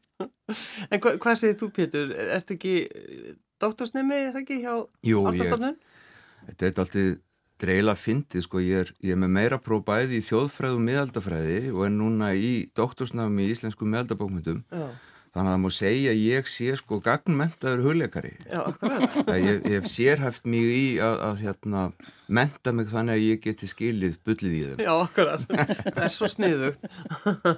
En 0.92 1.00
hva, 1.00 1.12
hvað 1.22 1.36
segir 1.40 1.56
þú 1.62 1.68
Pétur? 1.74 2.12
Ertu 2.36 2.56
ekki 2.58 2.74
doktorsnemi, 3.62 4.16
er 4.28 4.32
það 4.34 4.42
ekki, 4.44 4.58
hjá 4.64 4.74
Ártastofnun? 5.30 5.76
þetta 6.50 6.66
er 6.66 6.74
alltaf 6.74 7.20
dreila 7.60 7.94
fyndið, 8.00 8.42
sko, 8.46 8.62
ég 8.64 8.80
er, 8.86 8.92
ég 9.04 9.12
er 9.14 9.20
með 9.20 9.32
meira 9.36 9.58
próf 9.60 9.82
bæði 9.88 10.22
í 10.22 10.26
þjóðfræði 10.30 10.78
og 10.78 10.84
miðaldafræði 10.86 11.58
og 11.74 11.82
er 11.86 11.92
núna 11.92 12.30
í 12.40 12.52
doktorsnámi 12.78 13.46
í 13.46 13.52
íslensku 13.52 13.84
miðaldabókmyndum. 13.90 14.62
Já, 14.72 14.86
Þannig 15.40 15.54
að 15.54 15.56
það 15.56 15.62
má 15.64 15.72
segja 15.72 16.12
að 16.12 16.18
ég 16.20 16.48
sé 16.52 16.74
sko 16.76 16.98
gagnmentaður 17.00 17.84
hugleikari. 17.86 18.32
já, 18.44 18.60
akkurat. 18.60 19.14
Ég, 19.40 19.62
ég 19.64 19.76
hef 19.78 19.86
sérhæft 19.88 20.50
mig 20.52 20.66
í 20.68 20.82
að, 21.00 21.16
að 21.30 21.44
hérna, 21.46 21.84
menta 22.28 22.74
mig 22.76 22.90
þannig 22.92 23.16
að 23.16 23.24
ég 23.24 23.40
geti 23.46 23.70
skilið 23.72 24.18
bullið 24.28 24.58
í 24.58 24.60
þeim. 24.66 24.84
Já, 24.84 24.92
akkurat. 24.98 25.46
Það 25.48 26.02
er 26.10 26.12
svo 26.18 26.28
sniðugt. 26.34 26.84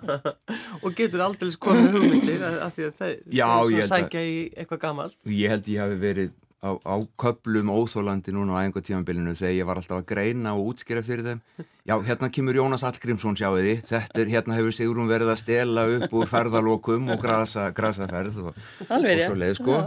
og 0.83 0.99
getur 0.99 1.25
aldrei 1.25 1.49
komið 1.65 1.97
hugmyndir 1.97 2.45
af 2.51 2.77
því 2.77 2.85
að 2.91 3.01
það 3.01 3.17
það 3.25 3.49
er 3.49 3.81
svo 3.81 3.89
sækja 3.95 4.23
í 4.29 4.37
eitthvað 4.53 4.83
gamalt. 4.85 5.17
Ég 5.25 5.55
held 5.55 5.73
ég 5.73 5.81
hafi 5.81 5.99
verið 6.05 6.37
á, 6.61 6.77
á 6.77 6.95
köplum 7.17 7.71
óþólandi 7.73 8.33
núna 8.35 8.53
á 8.53 8.61
einhver 8.61 8.83
tímanbylinu 8.85 9.33
þegar 9.37 9.55
ég 9.55 9.65
var 9.65 9.79
alltaf 9.81 10.01
að 10.01 10.09
greina 10.11 10.53
og 10.53 10.71
útskýra 10.71 11.01
fyrir 11.05 11.25
þeim. 11.25 11.41
Já, 11.89 11.95
hérna 12.05 12.29
kemur 12.29 12.59
Jónas 12.59 12.85
Hallgrímsson 12.85 13.37
sjáu 13.39 13.57
því. 13.57 13.73
Þetta 13.89 14.21
er, 14.21 14.29
hérna 14.29 14.57
hefur 14.59 14.75
Sigrún 14.77 15.09
verið 15.09 15.33
að 15.33 15.41
stela 15.41 15.87
upp 15.97 16.13
úr 16.13 16.29
ferðalokum 16.29 17.09
og 17.15 17.23
grasa, 17.23 17.65
grasaferð 17.73 18.37
og, 18.45 18.61
Alveg 18.93 19.23
og 19.23 19.25
svo 19.25 19.39
leið, 19.41 19.55
sko. 19.57 19.79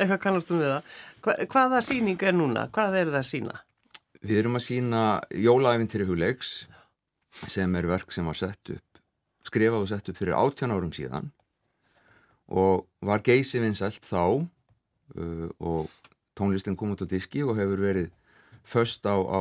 Eitthvað 0.00 0.20
kannast 0.26 0.50
um 0.50 0.62
við 0.64 0.72
það. 0.74 0.98
Hva, 1.22 1.38
hvaða 1.54 1.84
síning 1.86 2.26
er 2.26 2.34
núna? 2.34 2.66
Hvað 2.74 3.00
er 3.04 3.14
það 3.14 3.22
að 3.22 3.30
sína? 3.30 3.56
Við 4.26 4.42
erum 4.42 4.58
að 4.58 4.66
sína 4.66 5.06
jólaæfintýri 5.30 6.10
hugleiks 6.10 6.52
sem 7.46 7.78
er 7.78 7.86
verk 7.86 8.10
sem 8.10 8.26
var 8.26 8.38
sett 8.38 8.74
upp, 8.74 9.02
skrifað 9.46 9.84
og 9.84 9.90
sett 9.92 10.10
upp 10.10 10.18
fyrir 10.18 10.34
18 10.34 10.74
árum 10.74 10.94
síðan 10.96 11.30
og 12.48 12.88
var 13.04 13.20
geysi 13.22 13.60
vinsælt 13.60 14.02
þá 14.08 14.48
uh, 15.16 15.48
og 15.58 15.88
tónlistin 16.38 16.76
kom 16.78 16.94
út 16.94 17.04
á 17.04 17.06
diski 17.08 17.42
og 17.44 17.56
hefur 17.58 17.80
verið 17.82 18.10
först 18.64 19.06
á, 19.08 19.16
á, 19.16 19.40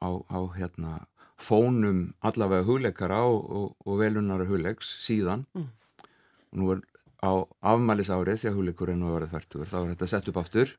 á, 0.00 0.08
á 0.30 0.38
hérna, 0.56 1.06
fónum 1.40 2.12
allavega 2.20 2.66
hugleikara 2.68 3.24
og, 3.26 3.40
og, 3.50 3.66
og 3.86 3.98
velunara 4.00 4.46
hugleiks 4.46 4.88
síðan. 5.04 5.46
Og 5.56 6.60
nú 6.60 6.70
er 6.74 6.84
á 7.20 7.44
afmælis 7.72 8.12
árið 8.12 8.42
því 8.42 8.50
að 8.50 8.58
hugleikurinn 8.58 9.04
var 9.04 9.18
verið 9.18 9.34
færtur 9.34 9.68
þá 9.68 9.78
er 9.80 9.90
þetta 9.94 10.10
sett 10.12 10.30
upp 10.30 10.40
aftur. 10.40 10.76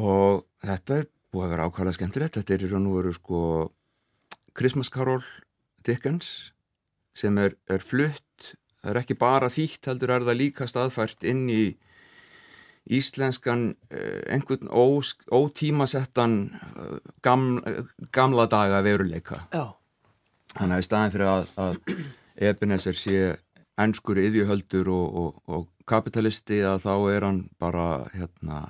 Og 0.00 0.44
þetta 0.64 1.02
er 1.02 1.08
búið 1.32 1.46
að 1.46 1.54
vera 1.54 1.68
ákvæmlega 1.68 1.98
skemmtilegt. 1.98 2.36
Þetta 2.40 2.54
er 2.56 2.64
í 2.66 2.72
raun 2.72 2.88
og 2.90 2.98
veru 2.98 3.14
sko 3.16 3.40
Christmas 4.56 4.92
Carol 4.92 5.22
Dickens 5.84 6.52
sem 7.16 7.36
er, 7.40 7.56
er 7.68 7.84
flutt 7.84 8.54
það 8.82 8.90
er 8.90 9.00
ekki 9.02 9.16
bara 9.18 9.50
þýtt 9.52 9.88
heldur 9.90 10.12
er 10.14 10.26
það 10.26 10.38
líka 10.40 10.68
staðfært 10.68 11.26
inn 11.28 11.44
í 11.52 11.62
íslenskan 12.90 13.76
eh, 13.90 14.22
einhvern 14.34 14.70
ótímasettan 15.30 16.34
eh, 16.50 16.98
gamla, 17.22 17.86
gamla 18.12 18.48
daga 18.50 18.82
veruleika 18.82 19.44
Já, 19.52 19.74
þannig 20.56 20.76
að 20.76 20.82
í 20.82 20.88
staðin 20.88 21.14
fyrir 21.14 21.30
að, 21.30 21.52
að 21.56 22.02
Ebenezer 22.42 22.98
sé 22.98 23.22
ennskur 23.80 24.18
yðjuhöldur 24.20 24.90
og, 24.92 25.16
og, 25.22 25.42
og 25.46 25.68
kapitalisti 25.88 26.60
að 26.66 26.82
þá 26.86 26.94
er 27.14 27.26
hann 27.26 27.40
bara 27.60 27.86
hérna 28.14 28.62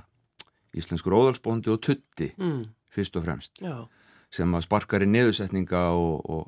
íslenskur 0.76 1.16
óðalsbóndi 1.16 1.72
og 1.72 1.80
tutti 1.84 2.30
mm, 2.36 2.62
fyrst 2.92 3.16
og 3.18 3.26
fremst 3.26 3.62
já. 3.62 3.74
sem 4.32 4.52
að 4.56 4.66
sparkar 4.66 5.04
í 5.04 5.08
niðursetninga 5.10 5.82
og, 5.96 6.20
og, 6.28 6.46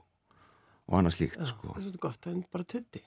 og 0.88 1.00
annað 1.00 1.18
slíkt 1.18 1.40
já. 1.40 1.48
sko. 1.50 1.74
Það 1.74 1.90
er 1.90 1.98
gott, 2.06 2.20
það 2.24 2.36
er 2.36 2.46
bara 2.52 2.68
tutti. 2.74 3.02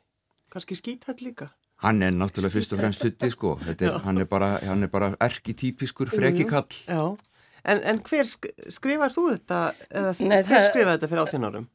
Kanski 0.53 0.77
skíthætt 0.79 1.23
líka. 1.25 1.51
Hann 1.85 2.01
er 2.01 2.15
náttúrulega 2.17 2.53
fyrst 2.55 2.73
og 2.73 2.79
fremst 2.81 3.01
tutti 3.05 3.29
sko. 3.33 3.55
Þetta 3.61 3.85
er, 3.89 3.97
hann 4.05 4.17
er 4.21 4.25
bara, 4.29 4.51
hann 4.65 4.83
er 4.87 4.91
bara 4.93 5.11
erkitípiskur 5.21 6.09
frekikall 6.13 6.67
Já. 6.87 7.01
En, 7.67 7.81
en 7.83 7.97
hver 7.99 8.23
sk 8.29 8.47
skrifar 8.71 9.11
þú 9.11 9.25
þetta? 9.33 9.57
Eða 9.91 10.13
Nei, 10.29 10.37
hver 10.41 10.47
það- 10.47 10.69
skrifaði 10.71 10.93
þetta 10.97 11.09
fyrir 11.11 11.23
18 11.25 11.47
árum? 11.49 11.65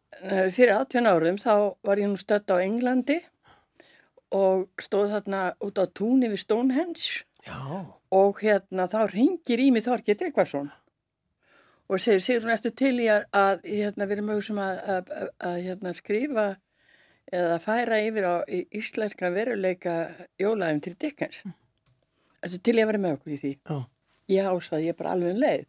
Fyrir 0.57 0.75
18 0.79 1.11
árum 1.11 1.39
þá 1.43 1.53
var 1.85 2.01
ég 2.01 2.09
nú 2.13 2.17
stödd 2.21 2.49
á 2.49 2.57
Englandi 2.65 3.19
og 4.33 4.69
stóð 4.81 5.11
þarna 5.13 5.43
út 5.61 5.77
á 5.77 5.85
túni 5.93 6.31
við 6.33 6.41
Stonehenge 6.47 7.25
Já. 7.45 7.59
og 8.13 8.39
hérna 8.41 8.87
þá 8.89 9.05
ringir 9.13 9.61
í 9.61 9.71
mig 9.75 9.85
Þorgir 9.85 10.17
Tryggvason 10.17 10.71
og 11.93 12.01
segir 12.01 12.23
Sigrun 12.25 12.55
ertu 12.55 12.71
til 12.73 12.95
í 13.03 13.09
að, 13.13 13.61
hérna, 13.67 14.07
við 14.09 14.17
erum 14.17 14.31
auðvitað 14.33 14.47
sem 14.47 14.61
að, 14.63 14.79
að, 14.95 15.11
að, 15.19 15.29
að 15.51 15.57
hérna, 15.67 15.93
skrifa 15.99 16.47
eða 17.33 17.59
færa 17.63 17.99
yfir 18.05 18.29
á 18.29 18.35
í 18.47 18.63
íslenska 18.79 19.31
veruleika 19.35 19.97
jólaðum 20.41 20.83
til 20.85 20.95
Dickens. 21.01 21.43
Ertu 22.43 22.59
til 22.59 22.79
í 22.79 22.83
að 22.83 22.93
vera 22.93 23.03
með 23.03 23.19
okkur 23.19 23.35
í 23.37 23.41
því? 23.43 23.53
Já. 23.69 23.79
já, 24.35 24.47
sagði 24.67 24.91
ég 24.91 24.99
bara 24.99 25.15
alveg 25.17 25.37
um 25.37 25.43
leið. 25.43 25.69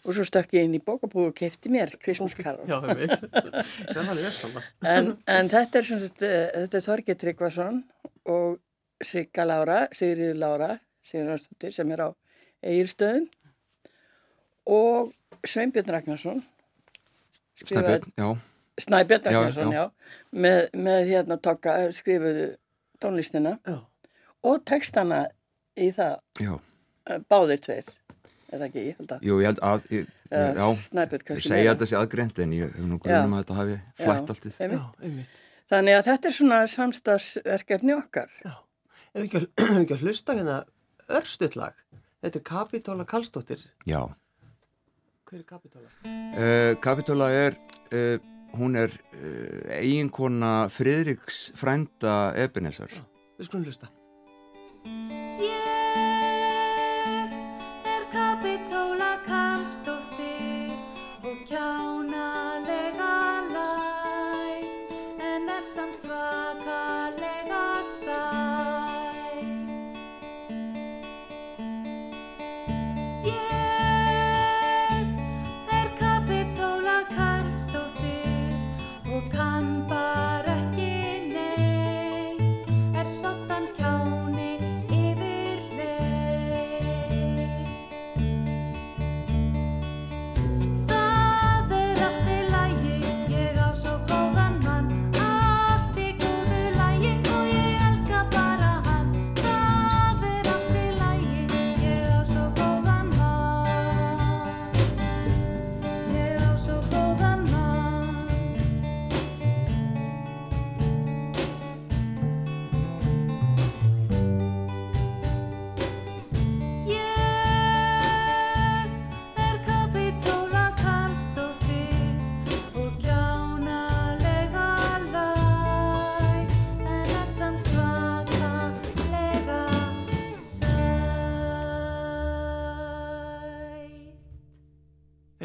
Og 0.00 0.16
svo 0.16 0.24
stökk 0.24 0.54
ég 0.56 0.64
inn 0.64 0.78
í 0.78 0.80
bókabúi 0.80 1.26
og 1.28 1.34
kefti 1.36 1.72
mér 1.72 1.92
Christmas 2.00 2.32
Carol. 2.38 2.64
Já, 2.68 2.78
það 2.80 3.02
veit. 3.02 3.10
Já, 3.20 3.98
það 3.98 4.12
er 4.14 4.22
verðsama. 4.22 4.62
en, 4.94 5.10
en 5.28 5.50
þetta 5.52 5.80
er, 5.80 5.88
sagt, 5.90 6.24
eh, 6.24 6.46
þetta 6.54 6.78
er 6.78 6.86
Þorgir 6.86 7.18
Tryggvason 7.20 7.82
og 8.32 8.56
Sigga 9.04 9.44
Lára, 9.44 9.82
Sigriður 9.96 10.40
Lára, 10.40 10.70
Sigriður 11.04 11.36
Árstóttir 11.36 11.76
sem 11.76 11.92
er 11.92 12.04
á 12.04 12.08
Egilstöðum 12.60 13.28
og 14.70 15.12
Sveinbjörn 15.44 15.92
Ragnarsson 15.92 16.42
Snæbjörn, 17.60 18.12
já, 18.16 18.36
Snæbjörn 18.80 19.26
Já, 19.28 19.36
Ragnarsson, 19.36 19.72
já, 19.74 19.82
já. 19.84 20.16
Með, 20.32 20.60
með 20.88 21.10
hérna 21.10 21.38
tokka 21.42 21.76
skrifuðu 21.94 22.46
tónlistina 23.02 23.56
Já. 23.66 23.78
og 24.46 24.64
textana 24.68 25.24
í 25.76 25.90
það 25.96 26.16
já 26.40 26.54
eh, 27.10 27.20
báðir 27.30 27.60
tveir, 27.64 27.92
er 28.50 28.56
það 28.58 28.66
ekki, 28.70 28.86
ég 28.88 28.98
held 29.02 29.14
að 29.16 29.28
Jú, 29.28 29.38
ég 29.40 29.50
held 29.52 29.62
að, 29.70 29.86
ég, 29.96 30.08
Eh, 30.30 30.52
já, 30.54 30.66
Snæbjörn 30.78 31.22
ég 31.24 31.26
kannski 31.26 31.48
segja 31.50 31.72
þetta 31.72 31.86
sé 31.90 31.96
aðgreint 31.98 32.36
en 32.38 32.52
ég 32.54 32.68
hef 32.70 32.84
nú 32.86 32.98
Já. 33.00 33.02
grunum 33.02 33.32
að 33.34 33.40
þetta 33.42 33.54
hafi 33.58 33.78
flætt 33.98 34.28
Já. 34.60 34.68
Já, 34.70 34.82
einmitt. 35.02 35.40
Þannig 35.70 35.96
að 35.96 36.04
þetta 36.06 36.28
er 36.28 36.34
svona 36.36 36.58
samstagsverkefni 36.70 37.96
okkar. 37.96 38.30
Já. 38.46 38.52
Ef 39.10 39.24
ekki, 39.24 39.40
ekki 39.82 39.96
að 39.96 40.04
hlusta 40.06 40.36
hérna 40.38 40.60
örstullag. 41.18 41.74
Þetta 42.22 42.38
er 42.38 42.44
Kapitóla 42.46 43.06
Kallstóttir. 43.10 43.64
Já, 43.90 44.04
Hver 45.30 45.38
er 45.38 45.46
Kapitola? 45.46 45.90
Uh, 46.34 46.72
Kapitola 46.82 47.26
er, 47.30 47.54
uh, 47.94 48.16
hún 48.58 48.76
er 48.78 48.94
uh, 49.14 49.78
eiginkona 49.78 50.68
Fridriks 50.72 51.50
frænda 51.58 52.32
Ebenezer. 52.38 52.92
Við 53.38 53.50
skulum 53.50 53.66
hlusta. 53.68 53.90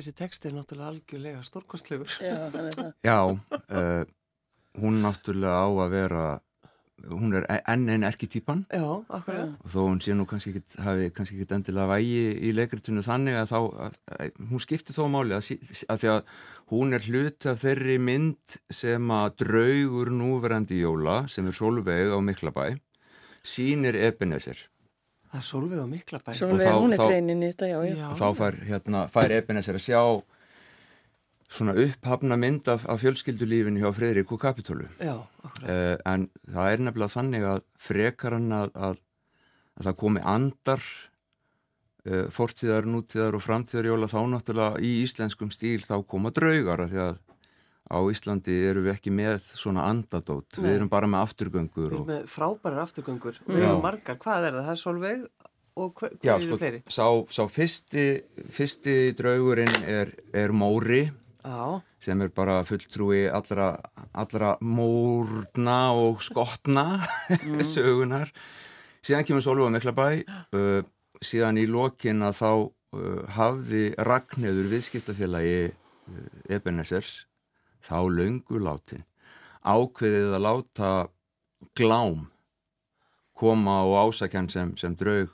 Þessi 0.05 0.19
text 0.19 0.43
er 0.45 0.51
náttúrulega 0.53 0.91
algjörlega 0.91 1.39
stórkostlegur. 1.41 2.11
Já, 2.21 2.35
er. 2.53 2.91
Já, 3.01 3.21
uh, 3.25 4.03
hún 4.77 4.99
náttúrulega 5.01 5.63
á 5.65 5.69
að 5.81 5.95
vera, 5.95 6.25
hún 7.09 7.33
er 7.39 7.47
enn 7.49 7.87
einn 7.89 8.05
erketýpan 8.05 8.61
og 8.77 9.65
þó 9.65 9.79
hún 9.87 9.97
sé 10.05 10.13
nú 10.13 10.27
kannski 10.29 10.53
ekkit, 10.53 10.75
hafi 10.85 11.09
kannski 11.09 11.39
ekkit 11.39 11.55
endilega 11.57 11.89
vægi 11.89 12.35
í 12.37 12.51
leikritinu 12.53 13.01
þannig 13.07 13.39
að 13.39 13.49
þá, 13.49 13.57
að, 13.87 13.97
að, 14.13 14.37
hún 14.51 14.61
skiptir 14.61 14.93
þó 14.93 15.09
máli 15.09 15.39
að, 15.39 15.49
að 15.89 16.03
því 16.03 16.13
að 16.13 16.21
hún 16.75 16.99
er 16.99 17.09
hlut 17.09 17.49
af 17.49 17.65
þeirri 17.65 17.97
mynd 18.05 18.59
sem 18.69 19.09
að 19.17 19.39
draugur 19.41 20.13
núverandi 20.13 20.83
jóla 20.85 21.23
sem 21.33 21.49
er 21.49 21.57
Solveig 21.57 22.13
á 22.13 22.21
Miklabæ 22.21 22.75
sýnir 23.41 23.97
Ebenezer 24.05 24.67
Það 25.35 25.41
er 25.41 25.47
Solveig 25.49 25.81
á 25.83 25.87
Miklabæ. 25.91 26.33
Sólveig, 26.39 26.63
þá- 26.69 26.79
hún 26.79 26.93
er 26.95 27.01
greinin 27.03 27.43
í 27.43 27.49
þetta, 27.51 27.67
já, 27.67 27.79
já. 27.89 27.95
Já. 27.99 28.07
og 28.09 28.17
þá 28.21 28.27
fær, 28.39 28.57
hérna, 28.69 29.01
fær 29.11 29.33
Ebenezer 29.35 29.75
að 29.75 29.83
sjá 29.83 30.01
svona 31.55 31.73
upphafna 31.77 32.37
mynd 32.39 32.67
af, 32.71 32.85
af 32.89 33.01
fjölskyldulífinu 33.03 33.79
hjá 33.83 33.91
Fredrik 33.95 34.31
og 34.31 34.39
akkurat. 35.43 35.67
uh, 35.69 35.97
en 36.13 36.29
það 36.51 36.71
er 36.71 36.85
nefnilega 36.87 37.13
þannig 37.13 37.43
að 37.51 37.59
frekar 37.79 38.35
hann 38.39 38.49
að, 38.51 38.71
að, 38.75 38.97
að 39.79 39.89
það 39.89 39.97
komi 40.01 40.23
andar 40.25 40.81
uh, 42.07 42.25
fortíðar, 42.33 42.87
nútíðar 42.89 43.37
og 43.37 43.43
framtíðarjóla 43.45 44.09
þá 44.11 44.19
náttúrulega 44.33 44.81
í 44.81 44.95
íslenskum 45.05 45.51
stíl 45.53 45.83
þá 45.85 45.99
koma 46.07 46.31
draugar 46.35 46.85
af 46.87 46.91
því 46.95 47.03
að 47.09 47.21
á 47.85 47.97
Íslandi 48.09 48.55
eru 48.69 48.85
við 48.85 48.95
ekki 48.95 49.13
með 49.13 49.43
svona 49.53 49.85
andadót, 49.89 50.47
Nei. 50.57 50.65
við 50.67 50.77
erum 50.79 50.91
bara 50.91 51.09
með 51.09 51.25
afturgöngur 51.27 51.89
Við 51.89 51.91
erum 51.91 52.05
og, 52.05 52.07
með 52.09 52.29
frábærar 52.31 52.85
afturgöngur. 52.85 53.41
Við 53.45 53.59
Já. 53.61 53.67
erum 53.69 53.83
margar. 53.85 54.17
Hvað 54.21 54.47
er 54.49 54.57
það? 54.57 54.65
Það 54.69 54.73
er 54.75 54.81
Solveig 54.81 55.27
og 55.75 55.99
hver, 55.99 56.15
hver 56.15 56.29
Já, 56.29 56.33
eru 56.37 56.47
sko, 56.47 56.57
fleiri? 56.61 56.81
sá, 56.87 57.07
sá 57.35 57.43
fyrsti, 57.51 58.05
fyrsti 58.55 58.95
draugurinn 59.17 59.75
er, 59.91 60.13
er 60.33 60.53
Móri 60.55 61.03
Já, 61.45 61.81
sem 62.01 62.21
er 62.25 62.31
bara 62.33 62.61
fulltrúi 62.65 63.25
allra, 63.29 63.75
allra 64.17 64.55
mórna 64.65 65.79
og 65.93 66.23
skotna 66.25 67.01
sögunar. 67.73 68.31
Síðan 69.05 69.27
kemur 69.27 69.45
á 69.45 69.69
Miklabæ, 69.75 70.07
uh, 70.57 70.81
síðan 71.21 71.59
í 71.61 71.67
lokin 71.69 72.23
að 72.25 72.39
þá 72.39 72.49
uh, 72.55 73.21
hafði 73.37 73.83
Ragnheður 73.99 74.71
viðskiptafélagi 74.73 75.59
uh, 75.69 76.25
Ebenezers, 76.49 77.27
þá 77.85 77.97
löngu 78.09 78.59
látin, 78.61 79.05
ákveðið 79.61 80.35
að 80.37 80.45
láta 80.45 80.91
glám 81.77 82.27
koma 83.35 83.81
og 83.85 83.97
ásakjan 84.07 84.49
sem, 84.49 84.75
sem 84.79 84.95
draug 84.95 85.29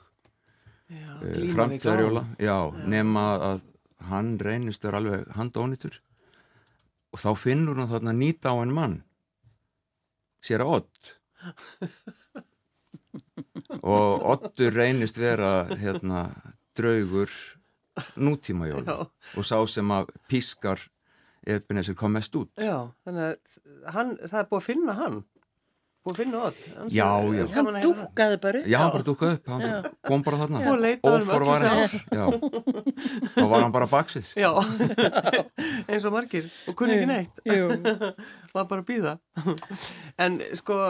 uh, 0.90 1.52
glám. 1.54 2.34
já, 2.38 2.58
nema 2.86 3.26
að 3.38 3.62
hann 4.08 4.34
reynist 4.42 4.84
er 4.84 4.98
alveg 4.98 5.28
handónitur 5.36 6.00
og 7.12 7.22
þá 7.22 7.30
finnur 7.38 7.78
hann 7.78 7.90
þarna 7.92 8.14
nýta 8.16 8.54
á 8.54 8.56
en 8.64 8.74
mann 8.74 8.96
sér 10.42 10.64
að 10.64 10.78
Ott 10.80 11.12
og 13.92 14.26
Ottur 14.34 14.74
reynist 14.74 15.18
vera 15.20 15.66
hérna 15.70 16.26
draugur 16.76 17.30
nútímajóla 18.16 18.86
Já. 18.86 18.98
og 19.36 19.46
sá 19.46 19.58
sem 19.68 19.90
að 19.92 20.10
pískar 20.30 20.80
Ebenezer 21.46 21.94
kom 21.98 22.12
mest 22.14 22.34
út 22.38 22.50
Já, 22.60 22.76
þannig 23.06 23.28
að 23.28 23.92
hann, 23.96 24.16
það 24.22 24.40
er 24.44 24.48
búið 24.50 24.60
að 24.62 24.66
finna 24.70 24.92
hann. 24.98 25.22
Búið 26.02 26.12
að 26.16 26.18
finna. 26.18 26.38
Hann 26.76 26.88
Já, 26.90 27.06
já. 27.30 27.42
Hann 27.54 27.68
það. 27.70 27.76
dúkkaði 27.84 28.38
bara 28.42 28.60
upp. 28.62 28.68
Já, 28.72 28.76
hann 28.82 28.92
bara 28.96 29.06
dúkkaði 29.06 29.36
upp, 29.38 29.50
hann 29.52 29.84
kom 30.08 30.24
bara 30.26 30.38
þarna 30.40 30.62
Búið 30.64 30.72
að 30.72 30.82
leita 30.82 31.02
að 31.02 31.14
honum 31.14 31.28
öll 31.30 31.44
þessi 31.46 31.68
Óforvarinn, 31.70 32.00
já 32.18 33.32
þá 33.36 33.46
var 33.52 33.62
hann 33.62 33.74
bara 33.76 33.88
baksins 33.92 34.32
Já, 34.38 34.50
eins 35.92 36.06
og 36.08 36.14
margir 36.16 36.48
og 36.66 36.76
kunni 36.80 36.96
ekki 36.98 37.08
neitt. 37.10 37.38
Jú. 37.46 37.68
Var 38.56 38.66
bara 38.72 38.82
að 38.82 38.88
býða. 38.90 39.14
En 40.26 40.40
sko, 40.58 40.80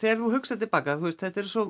þegar 0.00 0.20
þú 0.20 0.32
hugsaði 0.36 0.64
tilbaka, 0.66 0.98
þú 1.00 1.08
veist, 1.08 1.24
þetta 1.24 1.42
er 1.44 1.50
svo, 1.54 1.64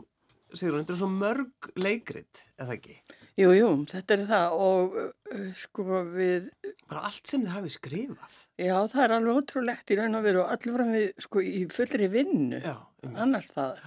Sigrun, 0.59 0.83
þetta 0.83 0.97
er 0.97 1.01
svo 1.05 1.11
mörg 1.13 1.71
leikrit, 1.79 2.43
eða 2.59 2.75
ekki? 2.81 2.99
Jú, 3.39 3.53
jú, 3.55 3.67
þetta 3.87 4.17
er 4.17 4.23
það 4.27 4.55
og 4.65 4.97
uh, 4.99 5.43
sko 5.55 5.85
við, 6.11 6.49
Bara 6.91 7.05
allt 7.07 7.29
sem 7.31 7.45
þið 7.45 7.53
hafið 7.55 7.75
skrifað. 7.77 8.39
já 8.59 8.75
það 8.91 9.05
er 9.05 9.15
alveg 9.19 9.39
ótrúlegt 9.43 9.93
í 9.95 9.99
raun 10.01 10.19
og 10.19 10.25
veru 10.27 10.41
og 10.43 10.51
allir 10.57 10.75
fram 10.79 10.91
við 10.97 11.07
sko 11.23 11.43
í 11.47 11.61
fullri 11.71 12.09
vinnu, 12.11 12.59
Já, 12.65 12.75
annars 13.15 13.53
það. 13.55 13.79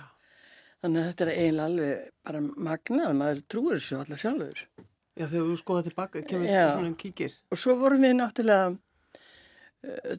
Þannig 0.82 1.02
að 1.04 1.10
þetta 1.12 1.26
er 1.28 1.34
eiginlega 1.36 1.66
alveg 1.68 2.06
bara 2.30 2.40
magnað, 2.70 3.12
maður 3.20 3.42
trúir 3.52 3.76
þessu 3.82 4.00
allar 4.00 4.22
sjálfur. 4.24 4.64
já 5.20 5.26
þegar 5.28 5.50
þú 5.52 5.58
skoða 5.60 5.84
tilbaka, 5.90 6.22
kemur 6.32 6.48
Já. 6.48 6.64
svona 6.72 6.88
um 6.88 6.96
kíkir. 7.04 7.36
Og 7.52 7.60
svo 7.60 7.76
vorum 7.78 8.02
við 8.08 8.16
náttúrulega, 8.22 8.72
uh, 9.84 10.16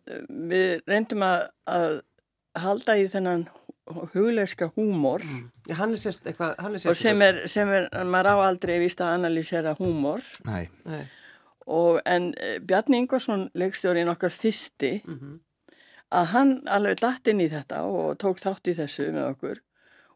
við 0.53 0.83
reyndum 0.93 1.25
að, 1.27 1.49
að 1.67 1.97
halda 2.63 2.99
í 3.01 3.09
þennan 3.09 3.47
hugleiska 3.87 4.71
húmor. 4.77 5.23
Já, 5.69 5.75
hann 5.81 5.93
er 5.93 5.99
sérst 5.99 6.27
eitthvað, 6.27 6.55
hann 6.59 6.73
er 6.77 6.81
og 6.81 6.85
sérst 6.85 7.03
sem 7.03 7.23
er, 7.23 7.41
sem 7.51 7.69
er, 7.69 7.89
maður 8.05 8.31
á 8.31 8.37
aldrei 8.49 8.79
vist 8.83 9.01
að 9.03 9.17
analýsera 9.19 9.75
húmor. 9.79 10.23
Nei, 10.47 10.69
Nei, 10.87 11.03
og 11.67 12.01
en 12.07 12.33
eh, 12.39 12.59
Bjarni 12.61 12.99
Ingvarsson 13.03 13.49
leikstjórin 13.55 14.09
okkar 14.13 14.31
fyrsti 14.31 15.03
Mhm. 15.07 15.41
að 16.13 16.27
hann 16.35 16.51
alveg 16.69 17.01
datt 17.01 17.27
inn 17.29 17.41
í 17.41 17.49
þetta 17.51 17.83
og 17.89 18.19
tók 18.19 18.39
þátt 18.39 18.69
í 18.69 18.75
þessu 18.77 19.11
með 19.13 19.31
okkur. 19.35 19.61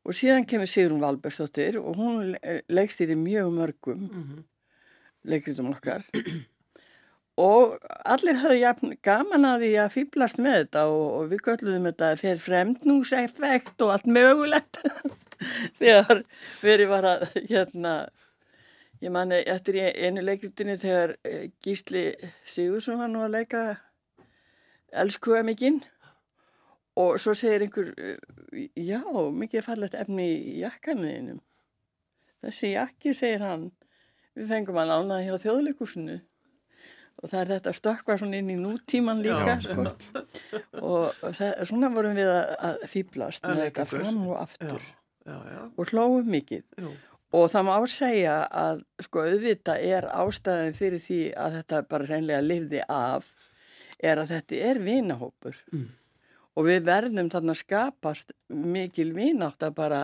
Og 0.07 0.13
síðan 0.15 0.45
kemur 0.47 0.67
Sigrun 0.71 1.01
Valbergsdóttir 1.01 1.77
og 1.81 1.97
hún 1.97 2.37
leikstýri 2.71 3.17
mjög 3.17 3.51
mörgum 3.51 4.03
Mhm. 4.11 4.45
leikritum 5.25 5.71
okkar 5.75 6.05
og 7.37 7.77
allir 8.09 8.39
höfðu 8.41 8.59
jafn 8.63 8.95
gaman 9.05 9.45
að 9.45 9.65
því 9.67 9.73
að 9.83 9.95
fýblast 9.95 10.39
með 10.41 10.59
þetta 10.61 10.85
og, 10.93 11.07
og 11.19 11.33
við 11.33 11.43
gölluðum 11.49 11.89
þetta 11.91 12.13
fyrir 12.21 12.45
fremdnúseffekt 12.45 13.85
og 13.85 13.93
allt 13.93 14.09
mögulegt. 14.09 14.81
Þegar 15.79 16.23
verið 16.63 16.89
var 16.89 17.09
að 17.11 17.27
hérna 17.51 17.97
ég 19.03 19.13
manni 19.13 19.43
eftir 19.45 19.77
einu 19.93 20.23
leikritinu 20.25 20.77
þegar 20.81 21.17
eh, 21.29 21.51
Gísli 21.63 22.07
Sigursson 22.49 23.01
var 23.01 23.11
nú 23.13 23.21
að 23.27 23.35
leika 23.37 23.65
elskuða 24.97 25.43
mikinn 25.45 25.83
og 26.97 27.19
svo 27.21 27.35
segir 27.37 27.67
einhver 27.67 27.93
eh, 28.01 28.71
já, 28.73 29.03
mikið 29.13 29.67
fallegt 29.67 29.99
efni 29.99 30.31
í 30.55 30.55
jakkaninum 30.63 31.43
þessi 32.45 32.73
jakki, 32.73 33.13
segir 33.13 33.45
hann 33.45 33.69
við 34.37 34.49
fengum 34.55 34.81
hann 34.81 34.95
ánað 34.95 35.27
hjá 35.27 35.37
þjóðleikúsinu 35.45 36.21
og 37.23 37.31
það 37.31 37.41
er 37.41 37.51
þetta 37.55 37.73
að 37.73 37.79
stökkva 37.81 38.19
svona 38.21 38.41
inn 38.41 38.53
í 38.53 38.59
nútíman 38.61 39.23
líka 39.25 39.57
Já, 39.65 39.73
og 40.83 41.11
það, 41.25 41.53
svona 41.71 41.91
vorum 41.95 42.17
við 42.19 42.31
að, 42.33 42.55
að 42.69 42.87
fýblast 42.93 43.47
með 43.49 43.63
okkur. 43.67 43.91
fram 43.93 44.23
og 44.27 44.41
aftur. 44.41 44.89
Já, 45.27 45.37
já. 45.51 45.61
og 45.75 45.93
hlóum 45.93 46.31
mikið. 46.31 46.65
Og 47.37 47.49
það 47.51 47.67
má 47.67 47.73
segja 47.91 48.37
að 48.55 48.85
sko 49.03 49.25
auðvitað 49.27 49.87
er 49.89 50.07
ástæðin 50.15 50.77
fyrir 50.77 51.03
því 51.03 51.21
að 51.43 51.57
þetta 51.59 51.83
bara 51.91 52.11
reynlega 52.13 52.45
lifði 52.45 52.83
af 52.87 53.33
er 53.99 54.21
að 54.23 54.37
þetta 54.37 54.61
er 54.71 54.83
vinahópur. 54.85 55.63
Mm. 55.73 55.89
og 56.57 56.65
við 56.65 56.87
verðum 56.89 57.29
þarna 57.33 57.55
skapast 57.57 58.33
mikil 58.49 59.11
vinátt 59.17 59.65
að 59.67 59.75
bara 59.77 60.01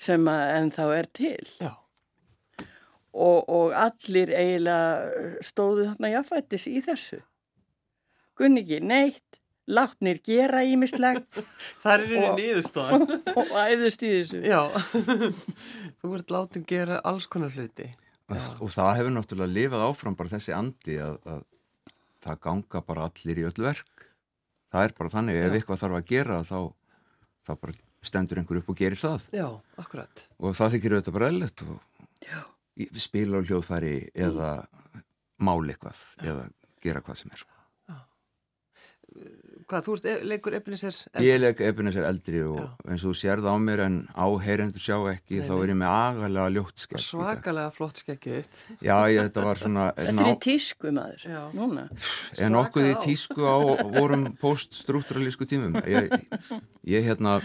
sem 0.00 0.28
að 0.28 0.42
en 0.58 0.70
þá 0.74 0.84
er 0.98 1.08
til. 1.16 1.46
Já, 1.60 1.70
og, 3.14 3.46
og 3.48 3.72
allir 3.78 4.32
eiginlega 4.34 5.38
stóðu 5.46 5.86
þarna 5.92 6.10
jafnfættis 6.16 6.66
í 6.70 6.80
þessu. 6.84 7.20
Gunni 8.34 8.64
ekki 8.64 8.80
neitt, 8.82 9.38
látnir 9.70 10.18
gera 10.26 10.64
ímislegt 10.66 11.38
það 11.82 11.92
er 11.94 12.02
Og- 12.02 12.10
rauninni 12.10 12.42
niðurstaðan. 12.42 13.04
og 13.38 13.52
æðust 13.64 14.02
í 14.04 14.10
þessu. 14.18 14.40
Já, 14.44 14.60
þú 16.02 16.14
ert 16.18 16.34
látin 16.34 16.66
gera 16.68 16.98
alls 17.06 17.28
konar 17.30 17.54
hluti. 17.54 17.90
og 18.58 18.70
það 18.72 18.94
hefur 18.98 19.12
náttúrulega 19.14 19.52
lifað 19.54 19.82
áfram 19.86 20.14
bara 20.18 20.32
þessi 20.32 20.54
andi 20.56 20.94
að, 21.04 21.18
að 21.28 21.42
það 22.24 22.38
ganga 22.46 22.80
bara 22.88 23.06
allir 23.10 23.40
í 23.42 23.44
öll 23.46 23.58
verk 23.66 24.06
það 24.74 24.86
er 24.88 24.94
bara 24.98 25.12
þannig, 25.12 25.36
ef 25.38 25.52
Já. 25.52 25.56
eitthvað 25.58 25.80
þarf 25.84 25.96
að 26.00 26.06
gera 26.08 26.38
þá, 26.48 26.56
þá 27.46 27.52
bara 27.60 27.74
stendur 28.04 28.40
einhver 28.40 28.58
upp 28.62 28.70
og 28.72 28.78
gerir 28.80 28.98
það 29.00 29.26
Já, 29.36 29.46
akkurat. 29.78 30.24
og 30.40 30.56
það 30.56 30.72
þykir 30.74 30.96
auðvitað 30.96 31.16
bara 31.18 31.28
eðlilegt 31.30 31.64
og 31.68 31.76
Já. 32.24 32.40
Spila 32.98 33.40
á 33.40 33.46
hljóðfæri 33.46 33.96
eða 34.14 34.52
máli 35.44 35.74
eitthvað 35.74 36.00
eða 36.22 36.46
gera 36.84 37.02
hvað 37.04 37.20
sem 37.22 37.34
er 37.34 37.42
sko. 37.44 37.54
Hvað, 39.64 39.84
þú 39.86 39.92
ert 39.96 40.06
e 40.10 40.12
leikur 40.26 40.54
Ebenezer? 40.58 40.96
Ég 41.22 41.38
legg 41.38 41.60
Ebenezer 41.64 42.04
eldri 42.04 42.40
og 42.44 42.58
Já. 42.58 42.64
eins 42.90 43.04
og 43.06 43.12
þú 43.12 43.18
sérð 43.20 43.46
á 43.48 43.54
mér 43.62 43.82
en 43.84 43.98
áheyrendur 44.12 44.82
sjá 44.82 44.96
ekki 45.12 45.38
Nei, 45.38 45.46
þá 45.46 45.52
er 45.54 45.70
ég 45.70 45.78
með 45.80 45.92
agalega 45.94 46.52
ljótt 46.56 46.82
dag. 46.90 47.04
Svakalega 47.04 47.70
flott 47.72 48.02
skekkið 48.02 48.34
þitt. 48.40 48.58
Já, 48.84 48.96
ég, 49.14 49.20
þetta 49.28 49.44
var 49.46 49.62
svona 49.62 49.86
Þetta 49.96 50.26
er 50.26 50.32
í 50.32 50.36
tísku 50.44 50.92
maður, 50.98 51.24
Já. 51.30 51.40
núna. 51.56 51.86
er 52.36 52.52
nokkuð 52.52 52.90
í 52.90 52.94
tísku 53.06 53.46
á 53.46 53.56
vorum 53.94 54.26
poststruktúralísku 54.42 55.48
tímum 55.48 55.78
ég, 55.86 56.12
ég 56.90 57.08
hérna 57.08 57.38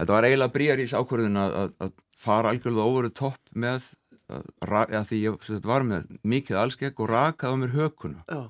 þetta 0.00 0.10
var 0.16 0.26
eiginlega 0.30 0.56
brýjarís 0.56 0.96
ákvörðun 0.96 1.38
að, 1.44 1.74
fara 2.20 2.50
algjörlega 2.50 2.88
óveru 2.88 3.12
topp 3.14 3.40
með 3.54 3.86
að, 4.30 5.04
því 5.10 5.20
ég 5.24 5.50
var 5.66 5.86
með 5.86 6.08
mikið 6.22 6.62
allskegg 6.62 7.02
og 7.02 7.10
rakaði 7.10 7.56
á 7.56 7.60
mér 7.60 7.74
hökuna 7.76 8.24
Já, 8.26 8.42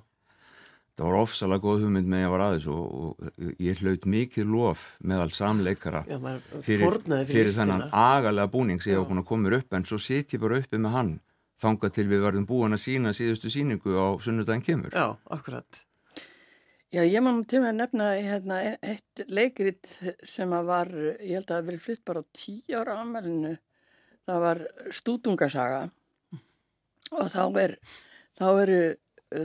það 0.98 1.06
var 1.08 1.18
ofsalega 1.22 1.64
góð 1.64 1.86
hugmynd 1.86 2.12
með 2.12 2.24
ég 2.24 2.34
var 2.34 2.44
aðeins 2.46 2.68
og, 2.74 2.84
og 3.00 3.56
ég 3.62 3.82
hlaut 3.82 4.06
mikið 4.16 4.52
lof 4.52 4.86
meðal 5.00 5.30
samleikara 5.36 6.04
já, 6.06 6.18
fyrir, 6.18 6.86
fyrir, 7.00 7.26
fyrir, 7.30 7.52
þennan 7.56 7.86
listina. 7.86 8.06
agalega 8.14 8.52
búning 8.52 8.82
sem 8.82 8.94
ég 8.94 9.02
var 9.02 9.10
búin 9.10 9.24
að 9.24 9.28
koma 9.32 9.56
upp 9.60 9.76
en 9.78 9.88
svo 9.88 10.00
sit 10.02 10.36
ég 10.36 10.42
bara 10.42 10.60
uppi 10.60 10.80
með 10.80 10.96
hann 10.96 11.14
þangað 11.60 11.94
til 11.96 12.08
við 12.08 12.24
verðum 12.24 12.48
búin 12.48 12.76
að 12.76 12.84
sína 12.84 13.14
síðustu 13.16 13.52
síningu 13.52 13.94
á 13.96 14.16
sunnudaginn 14.22 14.64
kemur 14.64 14.96
Já, 14.96 15.16
akkurat. 15.32 15.84
Já, 16.90 17.04
ég 17.06 17.22
má 17.22 17.30
til 17.46 17.60
með 17.62 17.68
að 17.70 17.76
nefna 17.78 18.06
hérna, 18.18 18.56
eitt 18.82 19.20
leikrit 19.30 19.92
sem 20.26 20.50
að 20.56 20.70
var, 20.72 20.88
ég 21.22 21.36
held 21.38 21.46
að 21.46 21.52
það 21.52 21.68
verið 21.68 21.84
flytt 21.84 22.02
bara 22.08 22.22
á 22.24 22.30
tíu 22.34 22.80
ára 22.80 22.96
ámælinu. 22.98 23.52
Það 24.30 24.42
var 24.44 24.58
Stútungasaga 24.94 25.78
og 27.10 27.30
þá 27.32 27.42
er, 27.58 27.72
þá 28.38 28.46
eru 28.62 28.82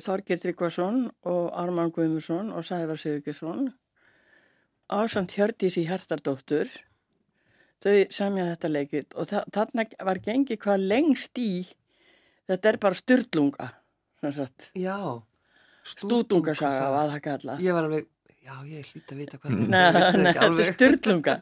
Þorgir 0.06 0.42
Tryggvason 0.42 1.00
og 1.30 1.48
Arman 1.58 1.90
Guðmusson 1.94 2.52
og 2.54 2.66
Sævar 2.68 3.00
Sigurgesson 3.02 3.72
ásamt 4.94 5.34
Hjördís 5.34 5.80
í 5.82 5.88
Herstardóttur. 5.90 6.70
Þau 7.82 7.96
semja 8.14 8.46
þetta 8.52 8.72
leikrit 8.72 9.18
og 9.18 9.30
þa 9.30 9.42
þarna 9.58 9.86
var 10.10 10.22
gengið 10.26 10.62
hvað 10.62 10.86
lengst 10.92 11.42
í, 11.42 11.66
þetta 12.50 12.72
er 12.72 12.80
bara 12.86 13.00
styrlunga. 13.02 13.72
Já. 14.78 14.98
Stútungasaga 15.86 16.92
var 16.94 17.10
það 17.16 17.26
kallað. 17.26 17.66
Ég 17.66 17.78
var 17.78 17.90
alveg, 17.90 18.06
já, 18.46 18.54
ég 18.70 18.94
hlýtt 18.94 19.14
að 19.14 19.24
vita 19.24 19.42
hvað 19.42 19.58
þetta 19.66 20.46
er 20.52 20.72
styrlunga 20.74 21.40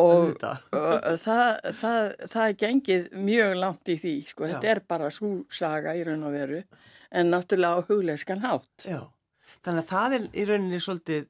og, 0.00 0.34
það, 1.20 1.60
það, 1.80 2.08
það 2.32 2.44
er 2.48 2.56
gengið 2.64 3.06
mjög 3.28 3.54
langt 3.60 3.90
í 3.92 3.96
því, 4.00 4.14
sko, 4.30 4.46
þetta 4.50 4.68
Já. 4.68 4.72
er 4.76 4.80
bara 4.94 5.10
svo 5.14 5.30
saga 5.52 5.94
í 5.98 6.04
raun 6.06 6.24
og 6.28 6.34
veru, 6.36 6.60
en 7.14 7.30
náttúrulega 7.32 7.78
á 7.78 7.86
hugleiskan 7.88 8.42
hátt. 8.44 8.86
Já, 8.88 9.00
þannig 9.64 9.84
að 9.84 9.90
það 9.92 10.16
er 10.18 10.28
í 10.32 10.46
rauninni 10.50 10.80
svolítið 10.82 11.26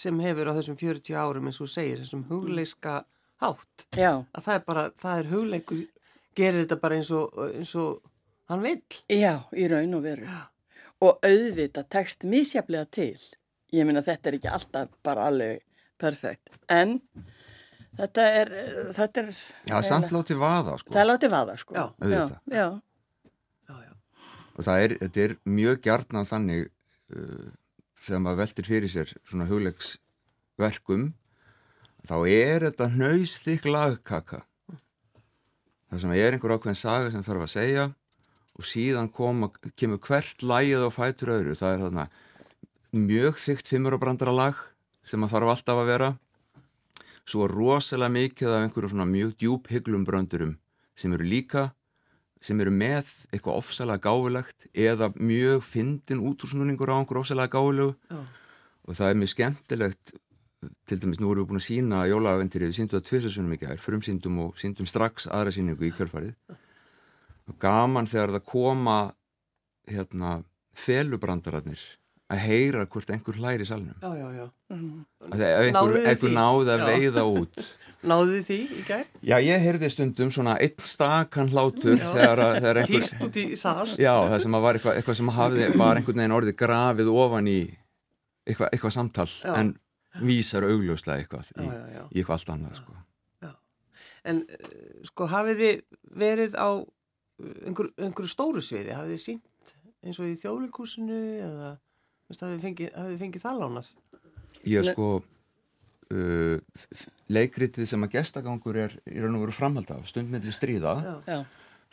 sem 0.00 0.20
hefur 0.22 0.52
á 0.52 0.56
þessum 0.60 0.78
40 0.78 1.16
árum 1.18 1.48
eins 1.50 1.60
og 1.64 1.70
segir, 1.72 1.98
þessum 2.04 2.26
hugleiska 2.30 3.00
hátt. 3.42 3.86
Já, 3.96 4.12
Að 4.36 4.44
það 4.46 4.54
er 4.58 4.64
bara, 4.68 4.84
það 5.02 5.18
er 5.24 5.32
hugleikur, 5.34 5.82
gerir 6.38 6.62
þetta 6.64 6.80
bara 6.84 7.00
eins 7.00 7.10
og, 7.16 7.40
eins 7.50 7.74
og 7.80 8.00
hann 8.52 8.62
vill. 8.64 8.82
já, 9.10 9.34
í 9.56 9.66
raun 9.70 9.94
og 9.98 10.04
veru. 10.06 10.28
Og 11.00 11.18
auðvitað 11.24 11.86
tekst 11.90 12.26
misjaflega 12.28 12.86
til. 12.92 13.16
Ég 13.72 13.86
meina 13.86 14.02
þetta 14.04 14.28
er 14.28 14.36
ekki 14.36 14.50
alltaf 14.50 14.88
bara 15.06 15.28
alveg 15.30 15.60
perfekt, 16.00 16.58
en 16.72 16.98
þetta 17.98 18.26
er, 18.40 18.52
þetta 18.96 19.22
er... 19.22 19.30
Já, 19.70 19.76
samt 19.86 20.14
látið 20.14 20.40
vaða 20.42 20.76
sko. 20.80 20.92
Það 20.94 21.02
er 21.02 21.08
látið 21.10 21.34
vaða, 21.34 21.56
sko. 21.60 21.74
Já, 21.74 21.82
já, 21.82 22.04
auðvitað. 22.04 22.36
já. 22.54 22.68
Já, 23.70 23.74
já. 23.86 23.94
og 24.54 24.68
það 24.68 24.84
er, 24.84 24.96
þetta 25.04 25.24
er 25.26 25.34
mjög 25.58 25.80
gjarnan 25.86 26.30
þannig 26.30 26.68
uh, 26.68 27.48
þegar 28.00 28.22
maður 28.26 28.42
veltir 28.44 28.70
fyrir 28.70 28.92
sér 28.92 29.14
svona 29.24 29.48
hugleiksverkum 29.50 31.10
þá 32.08 32.16
er 32.30 32.68
þetta 32.68 32.88
hnausþykk 32.94 33.68
lagkaka 33.70 34.44
það 35.90 36.02
sem 36.04 36.14
er 36.16 36.36
einhver 36.36 36.54
ákveðin 36.56 36.78
saga 36.78 37.12
sem 37.12 37.24
þarf 37.26 37.46
að 37.46 37.52
segja 37.52 37.86
og 38.60 38.66
síðan 38.66 39.10
koma, 39.12 39.50
kemur 39.78 40.00
hvert 40.04 40.44
lagið 40.44 40.86
á 40.86 40.90
fætur 40.92 41.34
öðru 41.36 41.56
það 41.58 41.74
er 41.74 41.84
þarna 41.84 42.06
mjög 42.96 43.38
þygt 43.40 43.70
fimmurabrandara 43.70 44.34
lag 44.34 44.64
sem 45.06 45.22
að 45.24 45.34
þarf 45.34 45.54
alltaf 45.54 45.82
að 45.82 45.90
vera 45.90 46.10
svo 47.30 47.46
rosalega 47.50 48.12
mikið 48.14 48.54
af 48.54 48.64
einhverjum 48.64 48.94
svona 48.94 49.06
mjög 49.08 49.36
djúphygglum 49.38 50.06
bröndurum 50.08 50.56
sem 50.98 51.12
eru 51.14 51.26
líka 51.26 51.70
sem 52.44 52.60
eru 52.60 52.72
með 52.72 53.08
eitthvað 53.30 53.60
ofsalega 53.60 54.02
gáfulegt 54.08 54.66
eða 54.72 55.10
mjög 55.16 55.62
fyndin 55.66 56.24
útúrsnúningur 56.24 56.90
á 56.90 56.96
einhver 56.96 57.20
ofsalega 57.20 57.52
gáfulegu. 57.52 57.94
Já. 58.10 58.20
og 58.88 58.96
það 58.96 59.10
er 59.10 59.18
mjög 59.20 59.30
skemmtilegt 59.34 60.12
til 60.88 60.98
dæmis 61.00 61.20
nú 61.20 61.30
erum 61.30 61.44
við 61.44 61.50
búin 61.50 61.60
að 61.60 61.66
sína 61.68 62.00
jólaventyri 62.08 62.68
við 62.68 62.78
síndum 62.80 62.98
það 62.98 63.06
tvisasunum 63.08 63.54
í 63.54 63.60
gær 63.60 63.80
frumsýndum 63.80 64.40
og 64.44 64.58
síndum 64.60 64.88
strax 64.88 65.28
aðra 65.30 65.52
síningu 65.54 65.86
í 65.86 65.92
kjörfarið 65.94 66.34
og 67.48 67.58
gaman 67.60 68.08
þegar 68.10 68.34
það 68.34 68.46
koma 68.50 68.98
hérna 69.88 70.40
felubrandararnir 70.76 71.80
að 72.30 72.42
heyra 72.46 72.84
hvort 72.86 73.10
einhver 73.10 73.38
hlæri 73.40 73.66
í 73.66 73.68
salnum 73.68 73.96
Já, 73.98 74.10
já, 74.14 74.28
já. 74.38 74.46
Einhver, 74.70 75.72
Náðuð 75.74 75.96
þið 75.96 76.08
einhver 76.12 76.34
náði 76.36 76.74
að 76.76 76.84
veiða 76.86 77.24
út 77.26 77.64
Náðu 78.10 78.36
þið 78.36 78.44
því 78.48 78.58
í 78.78 78.84
gær? 78.86 79.02
Já, 79.32 79.34
ég 79.44 79.64
heyrði 79.66 79.90
stundum 79.92 80.30
svona 80.32 80.54
einn 80.62 80.86
stakan 80.88 81.50
hlátur 81.52 81.98
þegar, 82.00 82.42
þegar 82.60 82.80
einhver 82.84 83.04
Týst 83.04 83.26
út 83.26 83.38
í 83.42 83.44
sal? 83.60 83.84
Já, 84.00 84.14
það 84.30 84.38
sem 84.46 84.56
var 84.64 84.78
eitthvað, 84.78 85.00
eitthvað 85.00 85.18
sem 85.20 85.32
hafði 85.36 85.68
bara 85.74 86.00
einhvern 86.00 86.22
veginn 86.22 86.36
orðið 86.38 86.56
grafið 86.62 87.12
ofan 87.12 87.50
í 87.50 87.58
eitthvað, 88.46 88.70
eitthvað 88.72 88.94
samtal 88.96 89.28
en 89.56 89.74
vísar 90.24 90.66
augljóslega 90.70 91.20
eitthvað 91.24 91.52
í, 91.52 91.66
Já, 91.66 91.74
já, 91.74 91.84
já. 91.98 92.02
í 92.08 92.22
eitthvað 92.22 92.38
allt 92.38 92.54
annað 92.56 92.80
sko. 92.80 92.96
En 94.30 94.42
eh, 94.52 94.72
sko, 95.08 95.26
hafið 95.32 95.60
þið 95.62 95.78
verið 96.20 96.56
á 96.60 96.68
eh, 96.76 97.52
einhver, 97.70 97.86
einhverju 97.96 98.28
stóru 98.32 98.60
sviði? 98.64 98.92
Hafið 98.92 99.14
þið 99.14 99.22
sínt 99.22 99.72
eins 100.04 100.18
og 100.20 100.28
í 100.28 100.34
þjóðleikúsinu 100.40 101.20
eða 101.46 101.70
veist, 102.30 102.44
hafið 102.44 102.54
þið 102.56 102.64
fengið, 102.68 102.94
fengið 103.24 103.44
það 103.44 103.60
lánað? 103.64 103.90
Ég 104.70 104.84
Le- 104.86 104.92
sko 104.94 105.08
uh, 105.20 106.56
leikritið 107.32 107.88
sem 107.90 108.06
að 108.06 108.14
gestagangur 108.18 108.78
er 108.86 108.96
í 109.08 109.18
raun 109.22 109.36
og 109.38 109.44
veru 109.46 109.56
framhald 109.56 109.90
af 109.94 110.06
stundmilli 110.10 110.52
stríða 110.54 110.94
Já. 111.04 111.12
Já, 111.30 111.38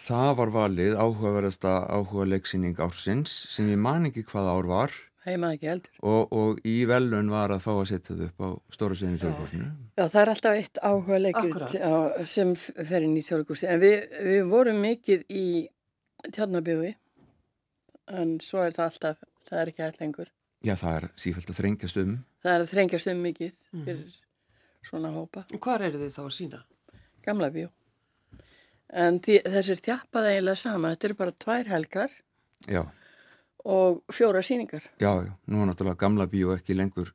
það 0.08 0.32
var 0.41 0.54
valið 0.56 0.95
áhugaverðasta 1.02 1.76
áhuga 1.89 2.28
leiksýning 2.36 2.80
ársins 2.84 3.34
sem 3.54 3.69
ég 3.71 3.80
man 3.82 4.10
ekki 4.10 4.26
hvað 4.30 4.50
ár 4.54 4.69
var 4.71 4.95
heima 5.28 5.50
ekki 5.56 5.67
heldur. 5.67 5.95
og, 6.08 6.30
og 6.32 6.60
í 6.63 6.76
velun 6.88 7.28
var 7.34 7.52
að 7.52 7.63
fá 7.65 7.71
að 7.73 7.88
setja 7.89 8.15
þau 8.15 8.28
upp 8.30 8.43
á 8.45 8.50
stóra 8.78 8.95
sviðinu 8.95 9.19
þjóðkostinu 9.23 9.65
Já, 9.97 10.04
það 10.06 10.19
er 10.21 10.32
alltaf 10.34 10.60
eitt 10.62 10.80
áhuga 10.88 11.17
leikrit 11.23 12.28
sem 12.32 12.54
fer 12.62 13.04
inn 13.04 13.17
í 13.17 13.23
þjóðleikursi. 13.26 13.67
En 13.73 13.82
við, 13.82 13.97
við 14.30 14.43
vorum 14.52 14.80
mikið 14.86 15.26
í 15.34 15.45
tjarnabjói, 16.36 16.93
en 18.21 18.38
svo 18.43 18.62
er 18.63 18.76
það 18.78 18.86
alltaf, 18.91 19.19
það 19.49 19.62
er 19.63 19.71
ekki 19.71 19.83
hægt 19.86 19.99
lengur. 20.01 20.29
Já, 20.65 20.73
það 20.75 20.95
er 20.97 21.07
sífælt 21.21 21.51
að 21.53 21.60
þrengjast 21.62 21.97
um 22.01 22.13
Það 22.43 22.53
er 22.55 22.62
að 22.65 22.71
þrengjast 22.73 23.12
um 23.12 23.19
mikið 23.23 23.55
Mhm. 23.73 23.83
fyrir 23.86 24.13
svona 24.88 25.12
hópa, 25.13 25.43
Hvar 25.60 25.81
eru 25.81 25.99
þið 25.99 26.13
þá 26.15 26.21
að 26.25 26.31
sína? 26.38 26.63
gamla 27.25 27.49
bjó. 27.51 27.69
En 28.89 29.19
þessir 29.19 29.81
tjappaði 29.83 30.31
eiginlega 30.38 30.57
sama, 30.57 30.93
þetta 30.95 31.05
eru 31.10 31.13
bara 31.19 31.31
tvær 31.31 31.67
helgar 31.67 32.10
Já, 32.67 32.86
og 33.65 34.01
fjóra 34.15 34.39
síningar. 34.41 34.81
Já, 34.99 35.12
já, 35.27 35.33
nú 35.47 35.62
er 35.62 35.67
náttúrulega 35.73 35.97
gamla 35.99 36.25
bíó 36.27 36.55
ekki 36.55 36.73
lengur 36.75 37.12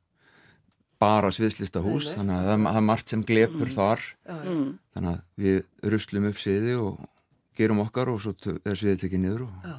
bara 0.99 1.31
sviðslistahús, 1.33 2.05
Nei, 2.05 2.13
nei. 2.13 2.15
þannig 2.15 2.35
að 2.37 2.45
það 2.63 2.77
er 2.77 2.85
margt 2.87 3.09
sem 3.09 3.23
glepur 3.23 3.67
þar, 3.73 3.99
Já, 4.27 4.35
já. 4.37 4.51
Mm. 4.53 4.79
þannig 4.95 5.09
að 5.09 5.21
við 5.43 5.65
ruslum 5.91 6.27
upp 6.29 6.35
sviði 6.37 6.75
og 6.79 7.09
gerum 7.57 7.79
okkar 7.83 8.07
og 8.13 8.21
svo 8.21 8.31
er 8.65 8.75
sviðið 8.79 9.01
tekið 9.01 9.19
niður 9.25 9.41
og 9.41 9.51
Já. 9.65 9.75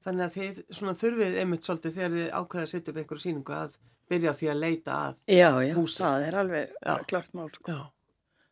Þannig 0.00 0.24
að 0.26 0.36
þið 0.36 0.60
svona 0.78 0.94
þurfið 0.96 1.38
einmitt 1.42 1.66
svolítið 1.66 1.96
þegar 1.98 2.14
þið 2.16 2.28
ákveða 2.40 2.62
að 2.66 2.70
setja 2.72 2.92
upp 2.94 3.00
einhverju 3.02 3.24
síningu 3.26 3.56
að 3.56 3.74
byrja 4.10 4.32
því 4.38 4.46
að 4.50 4.60
leita 4.64 4.94
að. 5.08 5.18
Já, 5.28 5.50
já, 5.66 5.74
Húsið. 5.76 6.04
það 6.04 6.24
er 6.28 6.38
alveg 6.40 6.70
Já. 6.86 6.94
klart 7.10 7.34
mál, 7.36 7.50
sko. 7.54 7.74
Já, 7.74 7.80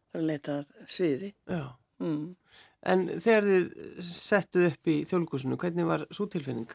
Það 0.09 0.19
er 0.19 0.21
að 0.23 0.29
leita 0.33 0.59
að 0.59 0.75
sviði. 0.89 1.31
já. 1.49 1.65
Mm. 2.01 2.27
En 2.89 3.01
þegar 3.09 3.43
þið 3.49 4.05
settuð 4.09 4.67
upp 4.71 4.87
í 4.93 4.99
þjólkusinu, 5.11 5.57
hvernig 5.59 5.87
var 5.89 6.05
svo 6.15 6.27
tilfinning? 6.31 6.69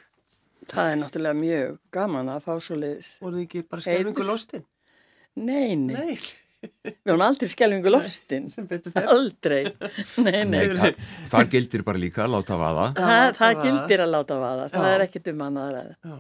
Það 0.68 0.90
er 0.92 0.98
náttúrulega 1.00 1.38
mjög 1.40 1.78
gaman 1.92 2.30
að 2.34 2.44
fá 2.44 2.54
svo 2.60 2.76
leiðis. 2.80 3.14
Voruð 3.24 3.40
þið 3.40 3.46
ekki 3.48 3.62
bara 3.70 3.82
skelfingu 3.86 4.14
Heitur. 4.20 4.28
lostin? 4.30 4.66
Nei, 5.36 5.76
nei, 5.76 5.96
Nei, 5.96 6.18
við 6.64 7.10
höfum 7.10 7.24
aldrei 7.26 7.50
skelfingu 7.52 7.92
lostin. 7.94 8.50
sem 8.54 8.68
betur 8.70 8.94
fer. 8.96 9.08
Aldrei. 9.14 9.62
Nei, 10.24 10.40
nei. 10.44 10.46
Nei, 10.54 10.78
það, 10.80 10.98
þar 11.34 11.50
gildir 11.54 11.84
bara 11.88 12.02
líka 12.02 12.24
að 12.26 12.34
láta 12.38 12.58
vaða. 12.62 12.86
Það, 12.98 13.12
láta 13.14 13.38
það 13.40 13.54
vaða. 13.54 13.64
gildir 13.68 14.04
að 14.06 14.12
láta 14.16 14.38
vaða. 14.44 14.68
Það 14.74 14.88
Já. 14.90 14.94
er 14.98 15.06
ekkit 15.08 15.30
um 15.34 15.46
annað 15.48 15.70
að 15.70 15.78
ræða. 15.78 15.96
Já. 16.04 16.18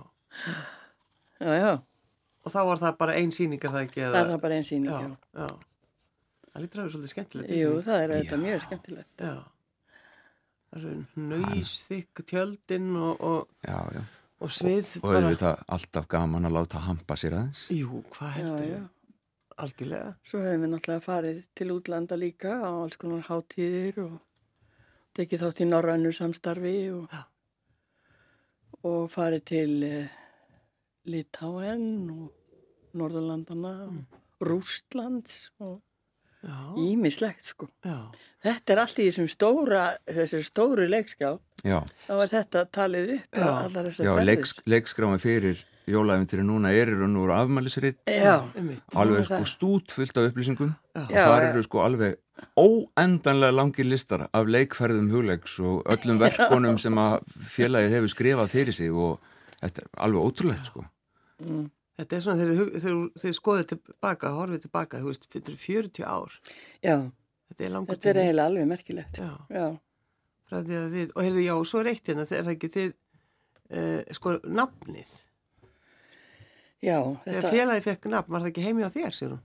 Já, 1.44 1.54
já, 1.60 1.74
Og 2.44 2.52
þá 2.52 2.60
var 2.68 2.80
það 2.82 2.96
bara 3.00 3.14
ein 3.20 3.32
síning 3.32 3.62
er 3.64 3.72
það 3.72 3.86
ekki? 3.88 4.02
það 4.04 4.16
er 4.20 4.30
það 4.34 4.40
bara 4.44 4.56
einn 4.60 4.66
síning, 4.68 4.92
Já, 4.92 5.14
já. 5.40 5.48
Það 6.54 6.64
lítur 6.66 6.80
að 6.80 6.84
vera 6.84 6.94
svolítið 6.94 7.12
skemmtilegt. 7.14 7.52
Jú, 7.56 7.70
það 7.86 8.02
er 8.04 8.12
auðvitað 8.18 8.42
mjög 8.44 8.64
skemmtilegt. 8.66 9.24
Já. 9.24 9.36
Það 10.74 10.84
eru 10.84 10.92
nöysþykk 11.30 12.24
tjöldin 12.30 12.90
og, 12.98 13.24
og, 13.24 13.48
Já, 13.64 13.78
já. 13.96 14.04
og 14.44 14.52
svið 14.54 14.92
Og 15.04 15.16
auðvitað 15.16 15.64
alltaf 15.78 16.08
gaman 16.12 16.50
að 16.50 16.56
láta 16.58 16.82
hampa 16.84 17.18
sér 17.20 17.38
aðeins. 17.40 17.64
Jú, 17.74 18.04
hvað 18.18 18.36
heldur 18.40 18.68
já. 18.74 18.82
Algjörlega. 19.62 20.16
Svo 20.26 20.42
hefum 20.42 20.64
við 20.66 20.72
náttúrulega 20.74 21.04
farið 21.06 21.44
til 21.58 21.70
útlanda 21.76 22.18
líka 22.18 22.56
á 22.64 22.70
alls 22.74 22.98
konar 23.02 23.26
hátíðir 23.28 24.00
og 24.08 24.16
tekið 25.18 25.44
þátt 25.46 25.62
í 25.62 25.68
norrænu 25.70 26.12
samstarfi 26.16 26.76
og, 26.96 27.14
og 28.84 29.08
farið 29.14 29.44
til 29.52 29.72
uh, 29.86 30.20
Litáen 31.06 31.88
og 32.14 32.98
Norðurlandana 32.98 33.74
og 33.90 34.46
Rústlands 34.48 35.50
og 35.64 35.82
Já, 36.44 36.58
ímislegt 36.76 37.46
sko. 37.48 37.70
já, 37.88 38.12
Þetta 38.44 38.74
er 38.74 38.80
allt 38.82 38.98
í 39.00 39.06
þessum 39.08 39.30
stóra, 39.32 39.84
þessir 40.04 40.42
stóru 40.44 40.90
leikskrá. 40.92 41.38
Já, 41.64 41.78
Þá 42.04 42.14
er 42.18 42.32
þetta 42.34 42.64
talið 42.76 43.14
upp 43.16 43.38
Já. 43.40 43.46
allar 43.48 43.88
þessar 43.88 44.10
já 44.10 44.26
leiks, 44.28 44.52
leikskrámi 44.68 45.22
fyrir 45.24 45.62
jólæfintýri 45.88 46.44
núna 46.48 46.72
er 46.72 46.88
í 46.94 46.96
raun 47.00 47.16
og. 47.20 47.98
Já, 48.08 48.36
einmitt. 48.56 48.84
Alveg 48.96 49.26
það. 49.28 49.42
sko 49.42 49.46
stút 49.52 49.92
fullt 49.92 50.18
af 50.18 50.30
upplýsingum. 50.32 50.74
Já. 50.96 51.04
Og 51.04 51.12
já. 51.44 51.50
eru 51.50 51.64
sko 51.64 51.82
alveg 51.84 52.18
óendanlega 52.58 53.52
langir 53.56 53.86
listar 53.88 54.28
af 54.34 54.46
leikferðum 54.48 55.10
hugleiks 55.12 55.60
og 55.60 55.84
öllum 55.86 56.20
verkonum 56.22 56.78
sem 56.82 56.94
að 56.98 57.22
félagið 57.56 57.96
hefur 57.98 58.12
skrifað 58.14 58.50
fyrir 58.54 58.74
sig 58.74 58.92
og 58.92 59.20
þetta 59.62 59.84
er 59.84 59.88
alveg 60.08 60.28
ótrúlegt 60.28 60.66
sko. 60.72 60.86
Þetta 61.94 62.16
er 62.18 62.22
svona 62.26 62.42
þegar 62.42 62.56
þið- 62.58 62.82
þegar 62.82 63.02
þið 63.22 63.34
skoðið 63.38 63.68
tilbaka, 63.74 64.30
horfið 64.34 64.62
tilbaka, 64.66 65.00
þú 65.04 65.12
veist, 65.12 65.28
fyrir 65.30 65.58
40 65.58 66.04
ár. 66.06 66.32
já, 66.84 67.12
Þetta 67.54 67.66
er 67.66 67.70
þetta 67.86 68.10
er 68.10 68.18
eiginlega 68.18 68.46
alveg 68.50 68.68
merkilegt. 68.68 69.18
Já, 69.20 69.30
Já, 69.54 69.68
frá 70.50 70.58
því 70.64 70.74
að 70.80 70.94
þið, 70.96 71.12
og 71.16 71.24
heyrðu, 71.24 71.44
já, 71.46 71.54
og 71.54 71.66
svo 71.70 71.80
er 71.84 71.90
eitt 71.92 72.08
hérna, 72.08 72.26
þegar 72.26 72.44
það 72.48 72.56
ekki 72.56 72.70
þið, 72.74 72.94
uh, 73.78 74.02
sko, 74.14 74.40
nafnið. 74.48 75.12
Já. 76.84 77.00
Þegar 77.24 77.40
Þetta, 77.42 77.56
félagi 77.56 77.84
fekk 77.88 78.06
nafn, 78.14 78.32
var 78.36 78.44
það 78.46 78.52
ekki 78.54 78.68
heimi 78.68 78.84
á 78.86 78.92
þér, 78.94 79.12
sér 79.18 79.34
hún? 79.38 79.42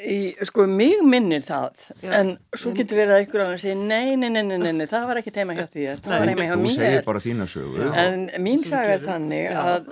í, 0.00 0.14
sko, 0.48 0.64
mig 0.70 1.02
minnir 1.04 1.42
það, 1.44 1.76
Já. 2.00 2.12
en 2.16 2.28
svo 2.56 2.70
getur 2.72 2.96
verið 2.96 3.10
að 3.18 3.24
ykkur 3.26 3.42
annar 3.42 3.58
segja, 3.60 3.74
nei, 3.76 4.14
nei, 4.16 4.30
nei, 4.32 4.40
nei, 4.48 4.56
nei, 4.62 4.70
nei, 4.78 4.86
það 4.88 5.02
var 5.10 5.18
ekki 5.20 5.32
heima 5.36 5.56
hjá 5.58 5.66
því, 5.68 5.82
það 6.06 6.14
var 6.14 6.30
heima 6.30 6.46
hjá 6.46 6.54
Þú 6.54 6.70
segir 6.72 6.94
mér. 6.94 7.02
bara 7.10 7.20
þína 7.26 7.46
sögu. 7.52 7.88
En 8.00 8.22
mín 8.46 8.62
saga 8.64 8.94
er 8.94 9.02
þannig 9.04 9.42
Já. 9.50 9.58
að 9.74 9.90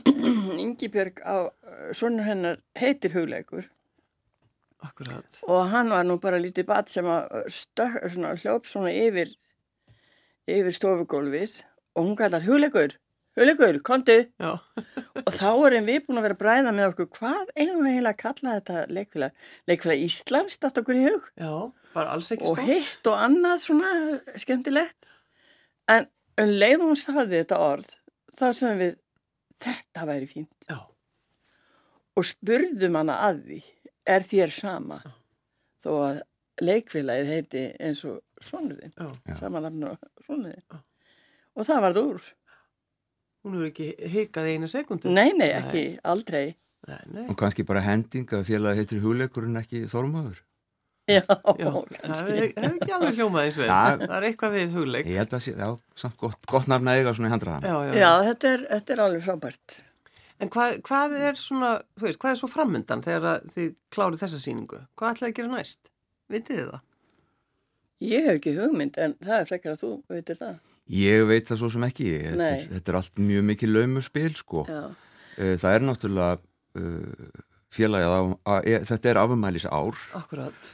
Ingibjörg 0.64 1.20
á 1.20 1.36
sonur 1.98 2.24
hennar 2.24 2.56
heitir 2.80 3.12
hugleikur 3.18 3.66
Akkurat. 4.80 5.28
og 5.44 5.68
hann 5.74 5.92
var 5.92 6.06
nú 6.08 6.16
bara 6.22 6.40
lítið 6.40 6.64
bat 6.70 6.88
sem 6.88 7.04
að 7.04 7.28
stök, 7.52 7.98
svona, 8.14 8.32
hljóp 8.40 8.64
svona 8.70 8.94
yfir 8.96 9.34
yfir 10.48 10.72
stofugólfið 10.72 11.58
og 12.00 12.06
hún 12.06 12.16
kallar 12.16 12.46
hugleikur, 12.48 12.96
hugleikur, 13.40 13.78
kontu 13.86 14.16
Já, 14.20 14.50
og 15.26 15.30
þá 15.34 15.48
erum 15.68 15.88
við 15.88 16.00
búin 16.06 16.20
að 16.20 16.26
vera 16.26 16.36
að 16.36 16.42
bræða 16.42 16.72
með 16.76 16.88
okkur. 16.90 17.08
Hvað 17.16 17.52
eigum 17.56 17.84
við 17.86 17.96
heila 17.96 18.12
að 18.12 18.20
kalla 18.20 18.56
þetta 18.58 18.84
leikfélag? 18.96 19.44
Leikfélag 19.70 20.04
Íslands, 20.06 20.58
þetta 20.60 20.84
okkur 20.84 21.00
í 21.00 21.04
hug. 21.06 21.28
Já, 21.40 21.54
bara 21.96 22.16
alls 22.16 22.30
ekki 22.36 22.50
og 22.50 22.62
hitt 22.68 23.10
og 23.10 23.18
annað 23.18 23.64
svona 23.64 23.92
skemmtilegt. 24.44 25.10
En 25.90 26.08
um 26.40 26.54
leið 26.62 26.78
og 26.78 26.92
hún 26.92 27.00
sagði 27.00 27.42
þetta 27.42 27.60
orð 27.66 27.92
þá 28.38 28.46
sem 28.56 28.80
við 28.80 28.96
þetta 29.60 30.08
væri 30.08 30.30
fínt. 30.30 30.68
Já, 30.70 30.80
og 32.16 32.28
spurðum 32.28 32.98
hana 33.00 33.20
að 33.28 33.44
því 33.48 33.62
er 34.10 34.26
þér 34.26 34.52
sama? 34.54 35.00
Þó 35.80 35.90
að 35.96 36.20
leikfélagið 36.60 37.30
heiti 37.34 37.64
eins 37.80 38.02
og 38.08 38.20
svonuðin 38.44 38.92
já. 38.92 39.08
sama 39.36 39.62
nafn 39.64 39.86
og 39.90 40.24
svonuðin 40.26 40.80
og 41.56 41.66
það 41.66 41.82
varð 41.86 42.00
úr 42.02 42.28
Hún 43.44 43.56
hefur 43.56 43.70
ekki 43.70 43.88
hikað 44.12 44.50
eina 44.52 44.68
sekundu. 44.68 45.10
nei, 45.14 45.30
nei, 45.36 45.50
ekki, 45.56 45.84
aldrei 46.04 46.54
Nei, 46.88 47.00
nei. 47.12 47.24
Og 47.28 47.36
kannski 47.36 47.64
bara 47.68 47.82
hending 47.84 48.30
að 48.32 48.46
félagi 48.48 48.80
heitir 48.80 49.02
hugleikur 49.04 49.44
en 49.44 49.60
ekki 49.60 49.82
þormaður. 49.90 50.38
já, 51.10 51.20
Já, 51.20 51.70
það 51.70 51.90
kannski 52.00 52.36
hefur 52.38 52.64
hef 52.64 52.78
ekki 52.78 52.94
alveg 52.96 53.18
hljómað 53.18 53.44
eins 53.44 53.58
vel. 53.60 53.66
Já. 53.68 53.80
Það 54.00 54.16
er 54.16 54.26
eitthvað 54.30 54.54
við 54.56 54.74
hugleik. 54.78 55.10
Ég 55.10 55.20
held 55.20 55.36
að 55.36 55.44
sé, 55.44 55.52
já, 55.60 55.68
samt 56.00 56.16
gott, 56.22 56.38
gott 56.48 56.70
nafn 56.72 56.88
að 56.88 57.00
eiga 57.02 57.14
svona 57.18 57.28
í 57.28 57.34
handraðan. 57.34 57.68
Já, 57.68 57.76
já. 57.90 58.00
já, 58.00 58.10
þetta 58.30 58.52
er, 58.54 58.64
þetta 58.72 58.94
er 58.96 59.02
alveg 59.06 59.24
frábært 59.28 59.78
En 60.40 60.48
hvað, 60.48 60.78
hvað 60.88 61.14
er 61.20 61.36
svona, 61.36 61.70
þú 62.00 62.06
veist, 62.06 62.18
hvað 62.22 62.32
er 62.32 62.38
svo 62.40 62.48
framöndan 62.48 63.02
þegar 63.04 63.26
að 63.34 63.48
þið 63.54 63.72
klárið 63.92 64.22
þessa 64.22 64.38
sýningu? 64.40 64.78
Hvað 64.96 65.10
ætlaði 65.12 65.32
að 65.34 65.36
gera 65.36 65.50
næst? 65.52 65.90
Vitið 66.32 66.56
þið 66.60 66.70
það? 66.70 66.84
Ég 68.00 68.26
hef 68.26 68.38
ekki 68.40 68.56
hugmynd 68.56 68.96
en 68.98 69.14
það 69.20 69.36
er 69.42 69.48
frekar 69.50 69.74
að 69.76 69.82
þú 69.84 69.92
veitir 70.10 70.40
það 70.40 70.58
Ég 70.90 71.22
veit 71.28 71.46
það 71.46 71.58
svo 71.60 71.68
sem 71.70 71.84
ekki. 71.86 72.06
Þetta 72.18 72.46
er, 72.50 72.62
þetta 72.72 72.90
er 72.90 72.96
allt 72.98 73.20
mjög 73.22 73.44
mikið 73.52 73.70
laumuspil, 73.76 74.30
sko. 74.34 74.64
já, 74.66 74.80
Eh, 75.38 75.54
Það 75.62 75.74
er 75.76 75.84
náttúrulega 75.86 76.38
uh, 76.80 77.28
félagið 77.70 78.10
á, 78.10 78.20
að, 78.50 78.66
e, 78.66 78.78
þetta 78.88 79.10
er 79.12 79.20
afmælis 79.20 79.66
ár. 79.70 80.00
Akkurat. 80.18 80.66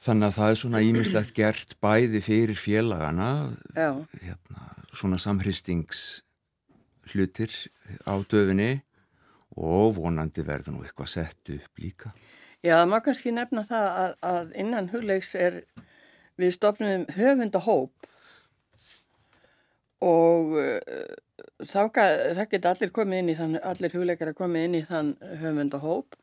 Þannig 0.00 0.30
að 0.30 0.38
það 0.38 0.50
er 0.54 0.58
svona 0.62 0.80
ímislegt 0.86 1.34
gert 1.36 1.74
bæði 1.84 2.22
fyrir 2.24 2.56
félagana, 2.56 3.28
hérna, 3.76 4.64
svona 4.96 5.18
samhristings 5.20 6.22
hlutir 7.12 7.52
á 8.08 8.16
döfinni 8.24 8.80
og 9.58 9.98
vonandi 10.00 10.42
verður 10.48 10.78
nú 10.78 10.82
eitthvað 10.86 11.12
sett 11.18 11.52
upp 11.52 11.82
líka. 11.84 12.14
já, 12.64 12.80
maður 12.88 13.04
kannski 13.10 13.32
nefna 13.36 13.66
það 13.68 13.86
að, 14.02 14.16
að 14.32 14.52
innan 14.64 14.88
hugleiks 14.92 15.34
er 15.36 15.60
við 16.38 16.54
stopnum 16.54 17.04
höfundahóp 17.16 18.08
og 20.04 20.54
ga- 21.94 22.34
það 22.38 22.50
geta 22.52 22.72
allir 22.74 22.92
komið 22.94 23.18
inn 23.22 23.32
í 23.32 23.36
þann, 23.38 23.58
allir 23.62 23.94
hugleikar 23.96 24.32
að 24.32 24.38
komið 24.38 24.66
inn 24.68 24.78
í 24.78 24.84
þann 24.86 25.12
höfundahóp 25.42 26.18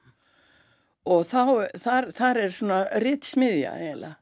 og 1.05 1.25
þá, 1.27 1.41
þar, 1.77 2.11
þar 2.15 2.39
er 2.45 2.55
svona 2.55 2.79
ritt 3.03 3.27
smiðja 3.27 3.75
eiginlega 3.79 4.15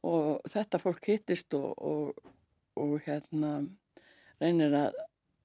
og 0.00 0.40
þetta 0.48 0.80
fólk 0.80 1.10
hittist 1.12 1.52
og, 1.58 1.74
og, 1.76 2.30
og 2.80 2.94
hérna 3.04 3.58
reynir 4.40 4.72
að 4.72 4.96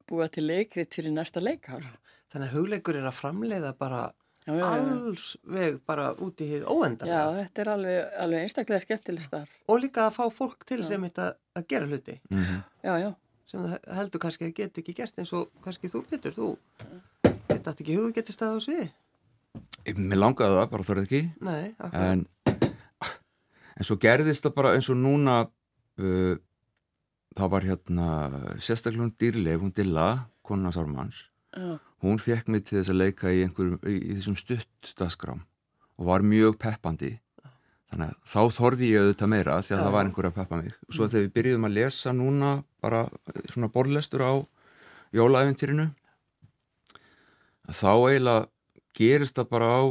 búa 0.08 0.30
til 0.32 0.46
leikrit 0.48 0.96
fyrir 0.96 1.12
næsta 1.12 1.42
leikár. 1.44 1.84
Þannig 2.32 2.48
að 2.54 2.56
hugleikur 2.56 2.96
er 2.96 3.08
að 3.10 3.18
framleiða 3.18 3.74
bara 3.76 4.06
já, 4.46 4.54
já, 4.54 4.62
já. 4.62 4.70
alls 4.70 5.26
veg 5.58 5.82
bara 5.90 6.12
út 6.22 6.42
í 6.42 6.48
hér 6.54 6.66
óendan. 6.70 7.10
já, 7.10 7.22
þetta 7.42 7.62
er 7.66 7.74
alveg, 7.74 8.00
alveg 8.26 8.46
einstaklega 8.46 8.86
skemmtileg 8.86 9.26
starf 9.26 9.50
Og 9.72 9.82
líka 9.82 10.08
að 10.08 10.16
fá 10.20 10.26
fólk 10.34 10.66
til 10.70 10.84
sem 10.86 11.02
þetta 11.10 11.34
að 11.58 11.68
gera 11.74 11.90
hluti 11.90 12.20
Mm 12.30 12.62
já, 12.86 12.94
já, 13.02 13.12
sem 13.50 13.66
það 13.66 13.92
heldur 14.00 14.22
kannski 14.22 14.50
að 14.50 14.56
geta 14.62 14.82
ekki 14.84 14.94
gert 14.98 15.20
eins 15.22 15.34
og 15.34 15.50
kannski 15.66 15.90
þú 15.90 16.06
Pétur, 16.10 16.36
þú 16.38 16.54
þetta 17.50 17.74
átti 17.74 17.86
ekki 17.86 17.98
hugu 17.98 18.14
getið 18.16 18.36
stað 18.38 18.58
á 18.58 18.60
sviði. 18.62 18.88
Mér 19.96 20.20
langaði 20.22 20.58
það, 20.60 20.68
bara 20.72 20.88
þarf 20.88 21.04
ekki. 21.06 21.22
Nei, 21.46 21.66
akkurat. 21.78 22.10
En, 22.12 22.26
en 23.76 23.88
svo 23.88 23.98
gerðist 24.02 24.46
það 24.46 24.56
bara 24.58 24.74
eins 24.78 24.90
og 24.92 25.00
núna, 25.00 25.38
uh, 26.02 26.34
það 27.38 27.54
var 27.54 27.68
hérna 27.70 28.10
sérstaklega 28.58 29.06
hún 29.06 29.14
dýrleif, 29.22 29.62
hún 29.62 29.74
Dilla, 29.78 30.10
konuna 30.46 30.74
Sármanns. 30.76 31.24
Já, 31.56 31.78
Hún 32.06 32.20
fekk 32.22 32.50
mig 32.54 32.66
til 32.68 32.80
þess 32.80 32.92
að 32.94 33.00
leika 33.02 33.32
í, 33.34 33.46
í, 33.46 33.96
þessum 34.18 34.36
stuttdagskrám 34.38 35.46
og 35.96 36.10
var 36.10 36.26
mjög 36.28 36.58
peppandi. 36.62 37.16
Þannig 37.90 38.12
að 38.12 38.18
þá 38.28 38.42
þorði 38.58 38.90
ég 38.92 39.06
auðvitað 39.06 39.32
meira 39.32 39.60
því 39.64 39.74
að 39.74 39.80
Já. 39.80 39.84
það 39.86 39.96
var 39.96 40.10
einhver 40.10 40.28
að 40.28 40.36
peppa 40.36 40.60
mig. 40.60 40.74
Svo 40.90 41.08
þegar 41.08 41.26
við 41.26 41.34
byrjuðum 41.38 41.68
að 41.70 41.78
lesa 41.78 42.14
núna 42.16 42.52
bara 42.84 43.06
svona 43.54 43.70
borðlestur 43.72 44.26
á 44.26 44.34
jólaæventýrinu 45.16 45.88
þá 47.72 47.92
eiginlega 47.94 48.48
gerist 48.96 49.40
það 49.40 49.52
bara 49.54 49.70
á 49.72 49.84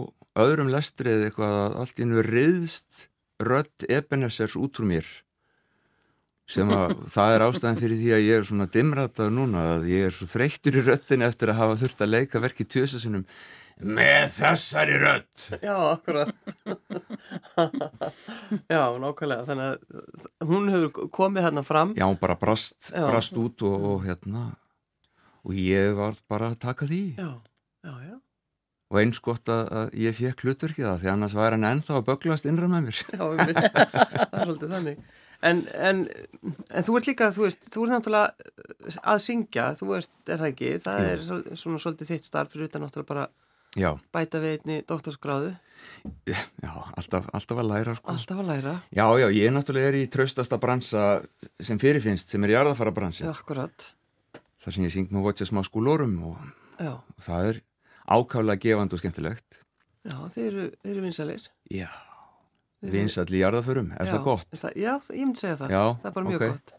öðrum 0.44 0.70
lestrið 0.72 1.28
eitthvað 1.28 1.58
að 1.62 1.78
allt 1.82 2.02
nú 2.04 2.24
riðst 2.26 3.06
rödd 3.42 3.86
Ebenessers 3.88 4.58
út 4.58 4.80
úr 4.82 4.90
mér 4.90 5.08
sem 6.50 6.70
að 6.76 6.94
það 7.16 7.34
er 7.38 7.46
ástæðan 7.48 7.80
fyrir 7.82 8.00
því 8.02 8.10
að 8.18 8.24
ég 8.28 8.40
er 8.42 8.48
svona 8.50 8.68
dimratað 8.74 9.28
núna 9.34 9.60
að 9.76 9.90
ég 9.94 10.00
er 10.10 10.14
svo 10.16 10.26
þreyttur 10.30 10.80
í 10.80 10.86
röddin 10.88 11.26
eftir 11.26 11.52
að 11.54 11.60
hafa 11.62 11.80
þurft 11.84 12.04
að 12.04 12.12
leika 12.16 12.42
verki 12.44 12.66
tjösasunum 12.68 13.24
með 13.74 14.28
þessari 14.36 14.96
rödd 15.02 15.46
Já, 15.64 15.74
akkurat. 15.96 16.30
Já, 18.70 18.82
nákvæmlega. 19.02 19.46
Þannig 19.48 19.66
að 19.66 19.78
hún 20.46 20.68
hefur 20.70 21.08
komið 21.14 21.42
hérna 21.48 21.62
fram. 21.66 21.90
Já, 21.98 22.04
hún 22.06 22.20
bara 22.20 22.36
brast, 22.38 22.92
brast 22.94 23.34
út 23.40 23.64
og, 23.66 23.74
og 23.94 24.04
hérna 24.06 24.42
og 25.44 25.52
ég 25.58 25.90
var 25.98 26.14
bara 26.30 26.52
að 26.52 26.60
taka 26.62 26.86
því 26.88 27.00
Já, 27.18 27.32
já, 27.84 27.92
já. 28.06 28.14
og 28.94 29.00
eins 29.02 29.18
gott 29.24 29.50
að, 29.52 29.90
ég 30.00 30.14
fekk 30.16 30.44
hlutverkið 30.46 30.86
það 30.88 31.02
því 31.02 31.08
annars 31.16 31.34
væri 31.36 31.54
hann 31.58 31.68
ennþá 31.74 31.92
að 31.98 32.06
böglast 32.12 32.46
innra 32.48 32.70
með 32.70 32.80
mér 32.86 32.96
Já, 33.02 33.20
það 33.34 33.50
er 33.50 34.46
svolítið 34.46 34.70
þannig. 34.78 34.98
En, 35.44 35.58
en, 35.76 35.98
en 36.72 36.84
þú 36.86 36.94
ert 36.96 37.08
líka, 37.10 37.26
þú 37.36 37.42
veist, 37.44 37.66
þú 37.74 37.82
ert 37.84 37.92
náttúrulega 37.98 38.98
að 39.12 39.18
syngja, 39.26 39.66
þú 39.76 39.88
ert, 39.98 40.12
er 40.32 40.38
það 40.40 40.50
ekki, 40.54 40.70
það 40.84 41.00
Jú. 41.02 41.08
er 41.14 41.24
svol- 41.28 41.58
svona 41.60 41.80
svolítið 41.82 42.12
þitt 42.14 42.28
starf 42.30 42.52
fyrir 42.54 42.70
utan 42.70 42.84
náttúrulega 42.86 43.10
bara 43.12 43.26
Já, 43.74 43.90
bæta 44.14 44.38
við 44.38 44.52
einni 44.60 44.76
doktorsgráðu, 44.86 45.48
já 46.62 46.70
alltaf, 46.96 47.26
alltaf 47.34 47.58
að 47.58 47.66
læra 47.72 47.94
sko. 47.98 48.12
alltaf 48.12 48.38
að 48.44 48.46
læra, 48.52 48.74
Já, 48.94 49.04
já, 49.18 49.26
ég 49.34 49.50
náttúrulega 49.52 49.88
er 49.90 49.98
í 49.98 50.04
traustasta 50.14 50.58
bransa 50.62 51.02
sem 51.60 51.80
fyrirfinnst 51.82 52.30
sem 52.30 52.44
er 52.46 52.54
jarðafara 52.54 52.94
bransi 52.94 53.24
já, 53.26 53.32
akkurat, 53.34 53.88
þar 54.62 54.76
sem 54.78 54.86
ég 54.86 54.94
syng 54.94 55.10
með 55.12 55.26
Watcha 55.26 55.48
smá 55.50 55.60
skúlórum 55.66 56.14
og, 56.30 56.38
já, 56.78 56.92
og 56.94 57.26
það 57.26 57.48
er 57.50 57.60
ákaflega 58.06 58.62
gefandi 58.62 58.94
og 58.96 59.02
skemmtilegt. 59.02 59.60
Já, 60.06 60.16
þeir 60.36 60.46
eru, 60.52 60.64
eru 60.84 61.02
vinsalir. 61.08 61.44
Já, 61.72 61.88
vinsall 62.92 63.30
í 63.32 63.40
jarðaförum, 63.40 63.90
er 63.96 64.10
það 64.10 64.22
gott? 64.26 64.48
Er 64.52 64.60
það, 64.60 64.76
já, 64.82 64.92
ég 65.14 65.24
myndi 65.28 65.40
segja 65.40 65.56
það, 65.60 65.74
Já, 65.74 65.82
það 66.02 66.08
er 66.10 66.14
bara 66.16 66.30
mjög 66.30 66.44
ok. 66.44 66.48
gott. 66.52 66.74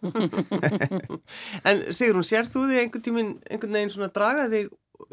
en 1.72 1.84
Sigrún, 1.98 2.28
sér 2.28 2.50
þú 2.52 2.66
þig 2.70 2.82
einhvern 2.84 3.06
tíminn, 3.08 3.32
einhvern 3.50 3.78
veginn 3.80 3.94
svona 3.96 4.12
draga 4.16 4.48
þig, 4.52 4.70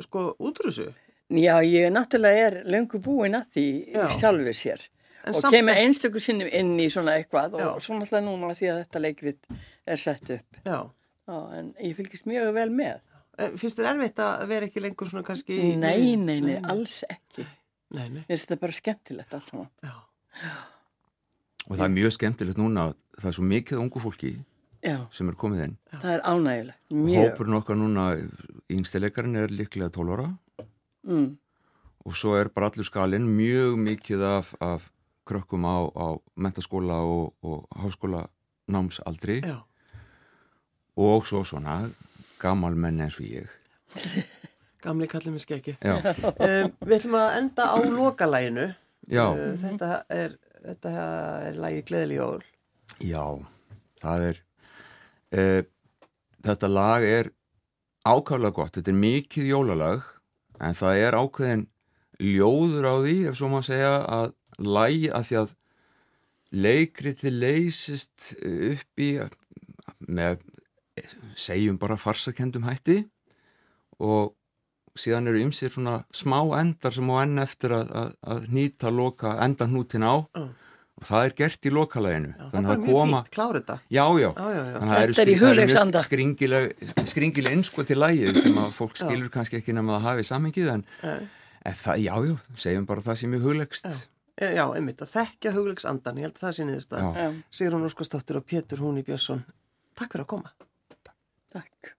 sko, 0.07 0.25
út 0.39 0.63
úr 0.63 0.71
þessu? 0.71 0.89
Já, 1.33 1.55
ég 1.65 1.93
náttúrulega 1.95 2.49
er 2.49 2.59
löngu 2.69 3.01
búin 3.03 3.39
að 3.39 3.47
því 3.57 3.67
Já. 3.95 4.03
sjálfur 4.19 4.57
sér 4.57 4.83
En 5.23 5.37
og 5.39 5.47
kemur 5.55 5.79
einstöku 5.79 6.21
sinnum 6.21 6.49
inn 6.51 6.75
í 6.83 6.89
svona 6.91 7.15
eitthvað 7.21 7.55
Já. 7.55 7.69
og 7.71 7.85
svo 7.85 7.95
náttúrulega 7.95 8.27
núna 8.27 8.57
því 8.59 8.69
að 8.73 8.81
þetta 8.83 9.03
leikrit 9.05 9.53
er 9.87 10.01
sett 10.03 10.33
upp. 10.35 10.59
Já, 10.67 10.79
Já, 11.31 11.37
en 11.57 11.69
ég 11.79 11.95
fylgist 11.97 12.27
mjög 12.27 12.51
vel 12.57 12.69
með. 12.75 12.99
En 13.41 13.55
finnst 13.57 13.79
þér 13.79 13.93
erfitt 13.95 14.19
að 14.21 14.43
vera 14.51 14.67
ekki 14.69 14.83
lengur 14.83 15.09
svona 15.09 15.25
kannski... 15.25 15.59
Nei, 15.79 16.17
nei, 16.19 16.41
nei, 16.43 16.59
alls 16.69 16.99
ekki. 17.07 17.47
Nei, 17.95 18.09
nei, 18.09 18.25
Mér 18.25 18.29
finnst 18.35 18.51
þetta 18.51 18.61
bara 18.65 18.77
skemmtilegt 18.77 19.37
allt 19.39 19.49
saman. 19.49 19.71
já, 19.87 19.95
Og 21.71 21.77
það 21.79 21.85
er 21.87 21.93
mjög 21.95 22.13
skemmtilegt 22.17 22.59
núna 22.59 22.89
að 22.91 22.95
það 23.21 23.29
er 23.31 23.37
svo 23.39 23.45
mikið 23.47 23.79
ungu 23.85 24.01
fólki 24.03 24.33
Já, 24.83 24.97
sem 25.15 25.29
er 25.31 25.37
komið 25.39 25.61
inn 25.69 25.75
það 25.93 26.15
er 26.17 26.23
ánægilegt. 26.27 26.79
Mjög. 26.91 27.29
Hópurinn 27.29 27.59
okkar 27.61 27.77
núna, 27.79 28.07
yngstileikarinn 28.73 29.37
er 29.45 29.53
líklega 29.55 29.91
12 29.95 30.17
ára 30.17 30.31
Mm. 31.03 31.37
og 32.07 32.15
svo 32.15 32.37
er 32.39 32.49
bara 32.55 32.69
allur 32.71 32.87
skalinn 32.87 33.25
mjög 33.27 33.75
mikið 33.79 34.21
af, 34.23 34.53
af 34.63 34.85
krökkum 35.27 35.65
á, 35.67 35.91
á 35.99 36.07
mentaskóla 36.39 37.01
og, 37.03 37.35
og 37.43 37.67
háskóla 37.75 38.29
námsaldri 38.71 39.41
já, 39.43 39.57
og 40.97 41.27
svo 41.27 41.43
svona 41.45 41.91
gamal 42.39 42.75
menn 42.79 43.01
eins 43.03 43.19
og 43.19 43.27
ég 43.27 43.51
gamli 44.85 45.07
kallið 45.11 45.35
með 45.35 45.43
skekki. 45.47 45.75
Um, 45.83 46.71
við 46.87 46.97
ætlum 47.01 47.15
að 47.19 47.37
enda 47.39 47.67
á 47.71 47.77
lokalæginu. 47.83 48.65
Uh, 49.11 49.53
þetta 49.59 49.91
er, 50.11 50.33
þetta 50.63 50.93
er 51.49 51.59
lægi 51.59 51.85
Gleðli 51.91 52.19
jól. 52.19 52.43
já 53.03 53.25
það 54.03 54.27
er 54.31 54.41
e, 55.33 55.45
þetta 56.45 56.71
lag 56.71 57.07
er 57.07 57.31
ákvæmlega 58.07 58.57
gott, 58.57 58.77
þetta 58.77 58.91
er 58.91 59.01
mikið 59.03 59.51
jólalag 59.53 60.07
en 60.63 60.77
það 60.79 61.03
er 61.07 61.19
ákveðin 61.19 61.67
ljóður 62.23 62.87
á 62.87 62.95
því, 63.03 63.17
ef 63.31 63.39
svo 63.39 63.51
maður 63.51 63.69
segja 63.71 63.93
að 64.07 64.33
lægi 64.63 65.11
að 65.11 65.29
því 65.29 65.39
að 65.41 65.55
leikriti 66.53 67.33
leysist 67.33 68.33
upp 68.43 69.01
í 69.03 69.11
með 70.13 70.43
segjum 71.39 71.79
bara 71.81 71.97
farsakendum 71.97 72.67
hætti 72.69 73.01
og 74.03 74.35
síðan 74.99 75.29
eru 75.31 75.41
ymsir 75.41 75.71
svona 75.73 76.03
smá 76.13 76.39
endar 76.61 76.93
sem 76.93 77.09
á 77.09 77.17
enn 77.23 77.39
eftir 77.43 77.73
að, 77.77 77.93
að, 77.97 78.11
að 78.35 78.49
nýta 78.53 78.91
loka 78.93 79.37
endan 79.45 79.71
hnútin 79.73 80.05
á 80.05 80.15
Já. 80.37 80.43
og 81.01 81.07
það 81.09 81.25
er 81.29 81.35
gert 81.41 81.67
í 81.67 81.73
lokalæginu 81.73 82.33
þannig 82.53 82.73
að 82.75 82.87
koma 82.87 83.23
þetta. 83.33 83.79
já, 83.89 84.05
já, 84.21 84.29
Já, 84.37 84.49
já, 84.53 84.63
já. 84.63 84.79
þannig 84.79 84.93
að 84.93 84.97
það 84.97 85.03
eru 85.03 85.17
Þetta 85.17 85.23
er 85.23 85.33
í 85.33 86.07
skringileg 86.07 86.73
skringileg 87.15 87.53
einsko 87.57 87.85
til 87.89 87.99
lægið 88.03 88.41
sem 88.45 88.59
að 88.61 88.75
fólk 88.77 88.97
Já. 88.99 89.05
skilur 89.07 89.33
kannski 89.33 89.61
ekki 89.63 89.77
nema 89.79 89.97
að 89.99 90.07
hafi 90.11 90.27
samengið 90.29 90.73
en, 90.77 90.85
Nei. 91.03 91.29
en 91.73 91.79
það, 91.81 92.03
já, 92.05 92.15
já, 92.29 92.37
segjum 92.67 92.87
bara 92.93 93.05
það 93.09 93.23
sem 93.25 93.35
er 93.39 93.47
huglegst 93.47 93.89
Já. 93.89 94.01
Já, 94.43 94.65
einmitt, 94.75 95.01
að 95.05 95.11
þekkja 95.13 95.51
hugleiks 95.55 95.85
andan, 95.87 96.17
ég 96.19 96.25
held 96.27 96.39
að 96.39 96.45
það 96.47 96.55
sé 96.57 96.65
niðurst. 96.67 96.95
Já, 96.97 97.27
Sigrún 97.53 97.85
Óskarsdóttir 97.87 98.39
og 98.41 98.47
Pétur 98.49 98.81
Húni 98.81 99.03
Björnsson. 99.05 99.43
Takk 99.95 100.17
fyrir 100.17 100.25
að 100.25 100.31
koma. 100.33 100.53
takk. 101.53 101.93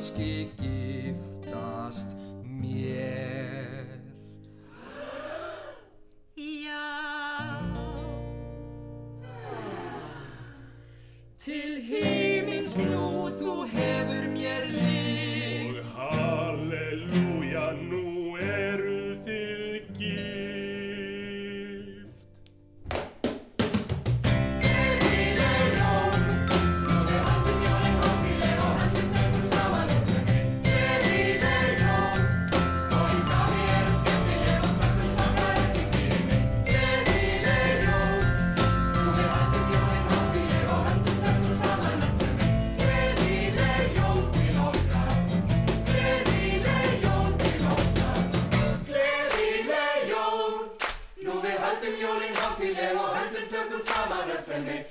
kannski 0.00 0.48
giftast 0.58 2.06
mér. 2.42 3.84
Já. 6.36 7.60
Til 11.36 11.84
heimins 11.84 12.76
nú 12.80 13.28
þú 13.28 13.68
hefur 13.68 14.24
mér 14.32 14.64
lið 14.72 14.99
Okay. 54.60 54.89